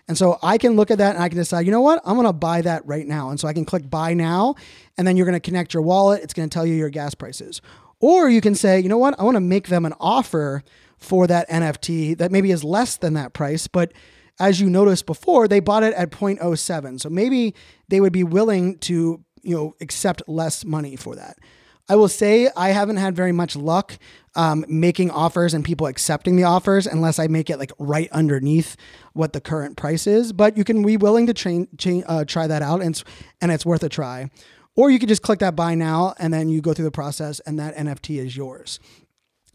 And 0.07 0.19
so 0.19 0.39
I 0.43 0.59
can 0.59 0.77
look 0.77 0.91
at 0.91 0.99
that 0.99 1.15
and 1.15 1.25
I 1.25 1.31
can 1.31 1.39
decide, 1.39 1.65
you 1.65 1.73
know 1.73 1.81
what? 1.81 2.03
I'm 2.05 2.17
going 2.17 2.27
to 2.27 2.33
buy 2.35 2.61
that 2.61 2.85
right 2.85 3.07
now. 3.07 3.31
And 3.31 3.41
so 3.41 3.49
I 3.49 3.55
can 3.55 3.65
click 3.65 3.89
buy 3.89 4.13
now, 4.13 4.55
and 4.99 5.09
then 5.09 5.17
you're 5.17 5.25
going 5.25 5.33
to 5.33 5.41
connect 5.41 5.73
your 5.73 5.83
wallet. 5.83 6.23
It's 6.23 6.35
going 6.35 6.47
to 6.47 6.53
tell 6.53 6.67
you 6.67 6.75
your 6.75 6.91
gas 6.91 7.15
prices. 7.15 7.63
Or 8.01 8.29
you 8.29 8.43
can 8.43 8.55
say, 8.55 8.79
you 8.81 8.91
know 8.91 8.99
what? 8.99 9.19
I 9.19 9.23
want 9.23 9.37
to 9.37 9.41
make 9.41 9.69
them 9.69 9.87
an 9.87 9.95
offer 9.99 10.63
for 10.99 11.27
that 11.27 11.49
NFT 11.49 12.19
that 12.19 12.31
maybe 12.31 12.51
is 12.51 12.63
less 12.63 12.99
than 12.99 13.15
that 13.15 13.33
price, 13.33 13.67
but 13.67 13.95
as 14.39 14.61
you 14.61 14.69
noticed 14.69 15.07
before, 15.07 15.49
they 15.49 15.61
bought 15.61 15.85
it 15.85 15.95
at 15.95 16.11
0.07. 16.11 17.01
So 17.01 17.09
maybe 17.09 17.55
they 17.89 17.99
would 17.99 18.13
be 18.13 18.25
willing 18.25 18.77
to, 18.81 19.25
you 19.41 19.57
know, 19.57 19.75
accept 19.81 20.21
less 20.29 20.67
money 20.67 20.97
for 20.97 21.17
that. 21.17 21.39
I 21.89 21.97
will 21.97 22.09
say 22.09 22.49
I 22.57 22.71
haven't 22.71 22.97
had 22.97 23.15
very 23.15 23.33
much 23.33 23.57
luck 23.57 23.99
um, 24.35 24.65
making 24.69 25.11
offers 25.11 25.53
and 25.55 25.65
people 25.65 25.87
accepting 25.87 26.37
the 26.37 26.45
offers 26.45 26.87
unless 26.87 27.19
I 27.19 27.27
make 27.27 27.51
it 27.51 27.59
like 27.59 27.73
right 27.79 28.11
underneath 28.11 28.77
what 29.13 29.33
the 29.33 29.41
current 29.41 29.77
price 29.77 30.07
is. 30.07 30.33
But 30.33 30.57
you 30.57 30.65
can 30.65 30.83
be 30.83 30.97
willing 30.97 31.27
to 31.27 32.03
uh, 32.07 32.25
try 32.25 32.47
that 32.47 32.63
out, 32.63 32.81
and 32.81 32.91
it's, 32.91 33.05
and 33.41 33.53
it's 33.53 33.67
worth 33.67 33.83
a 33.83 33.89
try. 33.89 34.31
Or 34.77 34.91
you 34.91 34.99
could 34.99 35.09
just 35.09 35.23
click 35.23 35.39
that 35.39 35.55
buy 35.55 35.75
now, 35.75 36.15
and 36.19 36.33
then 36.33 36.49
you 36.49 36.61
go 36.61 36.73
through 36.73 36.87
the 36.87 36.91
process, 36.91 37.39
and 37.41 37.59
that 37.59 37.77
NFT 37.77 38.19
is 38.19 38.37
yours. 38.37 38.81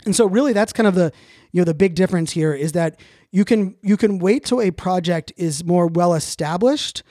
And 0.05 0.15
so, 0.15 0.25
really, 0.25 0.53
that's 0.53 0.71
kind 0.71 0.87
of 0.87 0.95
the 0.95 1.11
you 1.51 1.59
know 1.59 1.65
the 1.65 1.73
big 1.73 1.95
difference 1.95 2.31
here 2.31 2.53
is 2.53 2.71
that 2.71 2.99
you 3.31 3.43
can 3.43 3.75
you 3.81 3.97
can 3.97 4.19
wait 4.19 4.45
till 4.45 4.61
a 4.61 4.71
project 4.71 5.33
is 5.35 5.65
more 5.65 5.87
well 5.87 6.13
established 6.13 7.03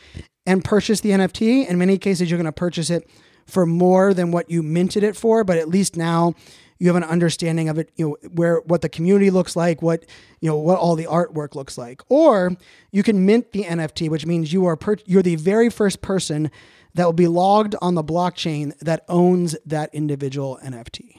and 0.47 0.65
purchase 0.65 1.01
the 1.01 1.11
NFT. 1.11 1.69
In 1.69 1.77
many 1.77 1.99
cases, 1.99 2.31
you're 2.31 2.39
going 2.39 2.47
to 2.47 2.53
purchase 2.53 2.89
it 2.89 3.11
for 3.49 3.67
more 3.67 4.15
than 4.15 4.31
what 4.31 4.51
you 4.51 4.63
minted 4.63 5.03
it 5.03 5.17
for, 5.17 5.43
but 5.43 5.59
at 5.59 5.69
least 5.69 5.97
now 5.97 6.35
you 6.79 6.87
have 6.87 6.97
an 6.97 7.05
understanding 7.05 7.69
of 7.69 7.79
it, 7.79 7.91
you 7.97 8.09
know, 8.09 8.29
where 8.31 8.61
what 8.61 8.83
the 8.83 8.89
community 8.89 9.31
looks 9.31 9.57
like, 9.57 9.83
what 9.83 10.05
you 10.41 10.49
know, 10.49 10.57
what 10.57 10.79
all 10.79 10.95
the 10.95 11.07
artwork 11.07 11.55
looks 11.55 11.77
like. 11.77 12.03
Or 12.09 12.57
you 12.93 13.03
can 13.03 13.27
mint 13.27 13.53
the 13.53 13.65
NFT, 13.65 14.09
which 14.09 14.27
means 14.27 14.53
you 14.53 14.67
are 14.67 14.77
per- 14.77 14.97
you're 15.05 15.23
the 15.23 15.37
very 15.37 15.71
first 15.71 16.01
person 16.01 16.51
that 16.95 17.05
will 17.05 17.13
be 17.13 17.27
logged 17.27 17.75
on 17.81 17.95
the 17.95 18.05
blockchain 18.05 18.77
that 18.79 19.05
owns 19.09 19.57
that 19.67 19.93
individual 19.93 20.59
NFT. 20.65 21.19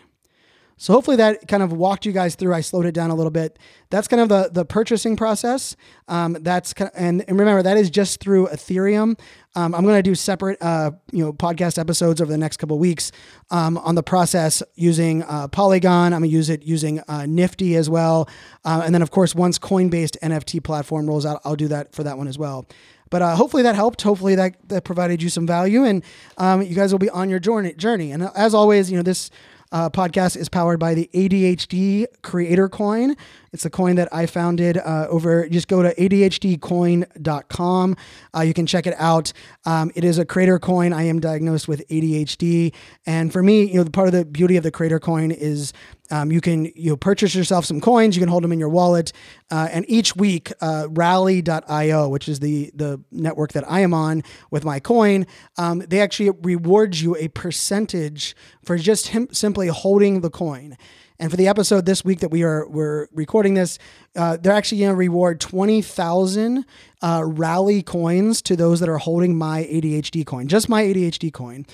So 0.81 0.93
hopefully 0.93 1.17
that 1.17 1.45
kind 1.49 1.61
of 1.61 1.73
walked 1.73 2.05
you 2.05 2.13
guys 2.13 2.35
through. 2.35 2.53
I 2.53 2.61
slowed 2.61 2.85
it 2.85 2.93
down 2.93 3.09
a 3.09 3.15
little 3.15 3.31
bit. 3.31 3.59
That's 3.89 4.07
kind 4.07 4.21
of 4.21 4.29
the 4.29 4.49
the 4.49 4.63
purchasing 4.63 5.17
process. 5.17 5.75
Um, 6.07 6.37
that's 6.39 6.73
kind 6.73 6.89
of, 6.89 6.99
and, 6.99 7.21
and 7.27 7.37
remember 7.37 7.61
that 7.61 7.75
is 7.75 7.89
just 7.89 8.21
through 8.21 8.47
Ethereum. 8.47 9.19
Um, 9.55 9.75
I'm 9.75 9.83
going 9.83 9.97
to 9.97 10.01
do 10.03 10.15
separate 10.15 10.57
uh, 10.61 10.91
you 11.11 11.21
know 11.21 11.33
podcast 11.33 11.77
episodes 11.77 12.21
over 12.21 12.31
the 12.31 12.37
next 12.37 12.57
couple 12.57 12.79
weeks 12.79 13.11
um, 13.51 13.77
on 13.79 13.95
the 13.95 14.03
process 14.03 14.63
using 14.75 15.23
uh, 15.23 15.49
Polygon. 15.49 16.13
I'm 16.13 16.21
going 16.21 16.29
to 16.29 16.35
use 16.35 16.49
it 16.49 16.63
using 16.63 17.01
uh, 17.09 17.25
Nifty 17.25 17.75
as 17.75 17.89
well, 17.89 18.29
uh, 18.63 18.81
and 18.85 18.95
then 18.95 19.01
of 19.01 19.11
course 19.11 19.35
once 19.35 19.59
Coinbase 19.59 20.17
NFT 20.19 20.63
platform 20.63 21.07
rolls 21.07 21.25
out, 21.25 21.41
I'll 21.43 21.57
do 21.57 21.67
that 21.67 21.93
for 21.93 22.03
that 22.03 22.17
one 22.17 22.29
as 22.29 22.39
well. 22.39 22.65
But 23.09 23.21
uh, 23.21 23.35
hopefully 23.35 23.63
that 23.63 23.75
helped. 23.75 24.01
Hopefully 24.03 24.35
that, 24.35 24.55
that 24.69 24.83
provided 24.85 25.21
you 25.21 25.27
some 25.29 25.45
value, 25.45 25.83
and 25.83 26.05
um, 26.37 26.61
you 26.61 26.75
guys 26.75 26.93
will 26.93 26.99
be 26.99 27.09
on 27.09 27.29
your 27.29 27.39
journey. 27.39 28.11
And 28.11 28.23
uh, 28.23 28.31
as 28.33 28.53
always, 28.53 28.89
you 28.89 28.95
know 28.95 29.03
this 29.03 29.29
uh, 29.71 29.89
podcast 29.89 30.35
is 30.37 30.49
powered 30.49 30.79
by 30.79 30.93
the 30.93 31.09
ADHD 31.13 32.05
Creator 32.21 32.69
Coin. 32.69 33.15
It's 33.51 33.65
a 33.65 33.69
coin 33.69 33.95
that 33.95 34.13
I 34.13 34.25
founded 34.25 34.77
uh, 34.77 35.07
over, 35.09 35.49
just 35.49 35.67
go 35.67 35.83
to 35.83 35.93
ADHDcoin.com. 35.95 37.97
Uh, 38.35 38.41
you 38.41 38.53
can 38.53 38.65
check 38.65 38.87
it 38.87 38.95
out. 38.97 39.33
Um, 39.65 39.91
it 39.95 40.03
is 40.03 40.17
a 40.17 40.25
creator 40.25 40.59
coin. 40.59 40.93
I 40.93 41.03
am 41.03 41.19
diagnosed 41.19 41.67
with 41.67 41.87
ADHD. 41.87 42.73
And 43.05 43.33
for 43.33 43.43
me, 43.43 43.65
you 43.65 43.75
know, 43.75 43.83
the 43.83 43.91
part 43.91 44.07
of 44.07 44.13
the 44.13 44.25
beauty 44.25 44.57
of 44.57 44.63
the 44.63 44.71
creator 44.71 44.99
coin 44.99 45.31
is 45.31 45.73
um, 46.11 46.31
you 46.31 46.41
can 46.41 46.65
you 46.75 46.91
know, 46.91 46.97
purchase 46.97 47.35
yourself 47.35 47.65
some 47.65 47.81
coins. 47.81 48.15
You 48.15 48.21
can 48.21 48.29
hold 48.29 48.43
them 48.43 48.51
in 48.51 48.59
your 48.59 48.69
wallet. 48.69 49.11
Uh, 49.51 49.67
and 49.71 49.85
each 49.87 50.15
week, 50.15 50.51
uh, 50.61 50.87
Rally.io, 50.89 52.09
which 52.09 52.27
is 52.27 52.39
the 52.39 52.71
the 52.73 53.01
network 53.11 53.53
that 53.53 53.69
I 53.69 53.81
am 53.81 53.93
on 53.93 54.23
with 54.51 54.65
my 54.65 54.79
coin, 54.79 55.27
um, 55.57 55.79
they 55.79 56.01
actually 56.01 56.31
reward 56.41 56.97
you 56.97 57.15
a 57.15 57.27
percentage 57.29 58.35
for 58.63 58.77
just 58.77 59.07
him 59.07 59.27
simply 59.31 59.67
holding 59.67 60.21
the 60.21 60.29
coin. 60.29 60.77
And 61.19 61.29
for 61.29 61.35
the 61.35 61.49
episode 61.49 61.85
this 61.85 62.05
week 62.05 62.21
that 62.21 62.29
we 62.29 62.43
are 62.43 62.65
we're 62.69 63.07
recording 63.13 63.53
this, 63.53 63.77
uh, 64.15 64.37
they're 64.37 64.53
actually 64.53 64.79
going 64.79 64.91
to 64.91 64.95
reward 64.95 65.41
twenty 65.41 65.81
thousand 65.81 66.65
uh, 67.01 67.23
rally 67.25 67.83
coins 67.83 68.41
to 68.43 68.55
those 68.55 68.79
that 68.79 68.87
are 68.87 68.97
holding 68.97 69.35
my 69.35 69.63
ADHD 69.63 70.25
coin, 70.25 70.47
just 70.47 70.69
my 70.69 70.83
ADHD 70.83 71.31
coin. 71.33 71.65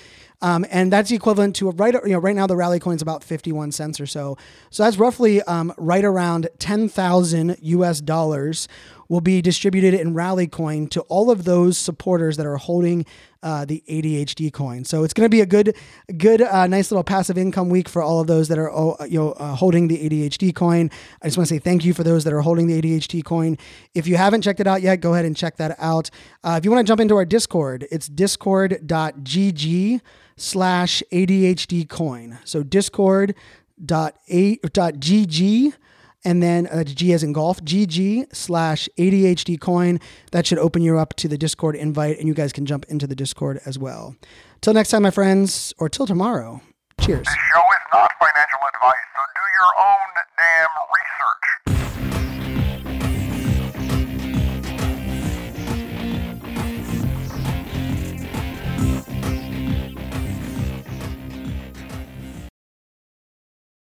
Um, 0.42 0.66
and 0.70 0.92
that's 0.92 1.10
equivalent 1.10 1.56
to 1.56 1.70
right, 1.70 1.94
you 1.94 2.10
know, 2.10 2.18
right 2.18 2.36
now 2.36 2.46
the 2.46 2.56
rally 2.56 2.78
coin 2.78 2.96
is 2.96 3.02
about 3.02 3.24
51 3.24 3.72
cents 3.72 4.00
or 4.00 4.06
so. 4.06 4.36
So 4.70 4.82
that's 4.82 4.98
roughly 4.98 5.40
um, 5.42 5.72
right 5.78 6.04
around 6.04 6.48
10,000 6.58 7.56
US 7.60 8.00
dollars 8.02 8.68
will 9.08 9.20
be 9.20 9.42
distributed 9.42 9.94
in 9.94 10.14
Rally 10.14 10.46
Coin 10.46 10.88
to 10.88 11.00
all 11.02 11.30
of 11.30 11.44
those 11.44 11.78
supporters 11.78 12.36
that 12.36 12.46
are 12.46 12.56
holding 12.56 13.04
uh, 13.42 13.64
the 13.64 13.82
ADHD 13.88 14.52
coin. 14.52 14.84
So 14.84 15.04
it's 15.04 15.14
going 15.14 15.24
to 15.24 15.30
be 15.30 15.40
a 15.40 15.46
good, 15.46 15.76
good, 16.16 16.42
uh, 16.42 16.66
nice 16.66 16.90
little 16.90 17.04
passive 17.04 17.38
income 17.38 17.68
week 17.68 17.88
for 17.88 18.02
all 18.02 18.20
of 18.20 18.26
those 18.26 18.48
that 18.48 18.58
are, 18.58 18.68
oh, 18.70 18.96
you 19.08 19.20
know, 19.20 19.32
uh, 19.32 19.54
holding 19.54 19.86
the 19.86 19.98
ADHD 20.08 20.52
coin. 20.52 20.90
I 21.22 21.28
just 21.28 21.36
want 21.36 21.48
to 21.48 21.54
say 21.54 21.60
thank 21.60 21.84
you 21.84 21.94
for 21.94 22.02
those 22.02 22.24
that 22.24 22.32
are 22.32 22.40
holding 22.40 22.66
the 22.66 22.82
ADHD 22.82 23.24
coin. 23.24 23.56
If 23.94 24.08
you 24.08 24.16
haven't 24.16 24.42
checked 24.42 24.58
it 24.58 24.66
out 24.66 24.82
yet, 24.82 25.00
go 25.00 25.14
ahead 25.14 25.26
and 25.26 25.36
check 25.36 25.58
that 25.58 25.76
out. 25.78 26.10
Uh, 26.42 26.56
if 26.58 26.64
you 26.64 26.72
want 26.72 26.84
to 26.84 26.90
jump 26.90 27.00
into 27.00 27.14
our 27.14 27.24
Discord, 27.24 27.86
it's 27.92 28.08
discord.gg 28.08 30.00
slash 30.36 31.02
ADHD 31.12 31.88
coin. 31.88 32.38
So 32.44 32.64
discord.gg 32.64 33.34
and 36.26 36.42
then 36.42 36.66
uh, 36.66 36.82
G 36.82 37.12
as 37.12 37.22
in 37.22 37.32
golf, 37.32 37.62
GG 37.62 38.34
slash 38.34 38.88
ADHD 38.98 39.58
coin. 39.60 40.00
That 40.32 40.44
should 40.44 40.58
open 40.58 40.82
you 40.82 40.98
up 40.98 41.14
to 41.16 41.28
the 41.28 41.38
Discord 41.38 41.76
invite, 41.76 42.18
and 42.18 42.26
you 42.26 42.34
guys 42.34 42.52
can 42.52 42.66
jump 42.66 42.84
into 42.88 43.06
the 43.06 43.14
Discord 43.14 43.60
as 43.64 43.78
well. 43.78 44.16
Till 44.60 44.74
next 44.74 44.90
time, 44.90 45.02
my 45.02 45.12
friends, 45.12 45.72
or 45.78 45.88
till 45.88 46.04
tomorrow. 46.06 46.60
Cheers. 47.00 47.28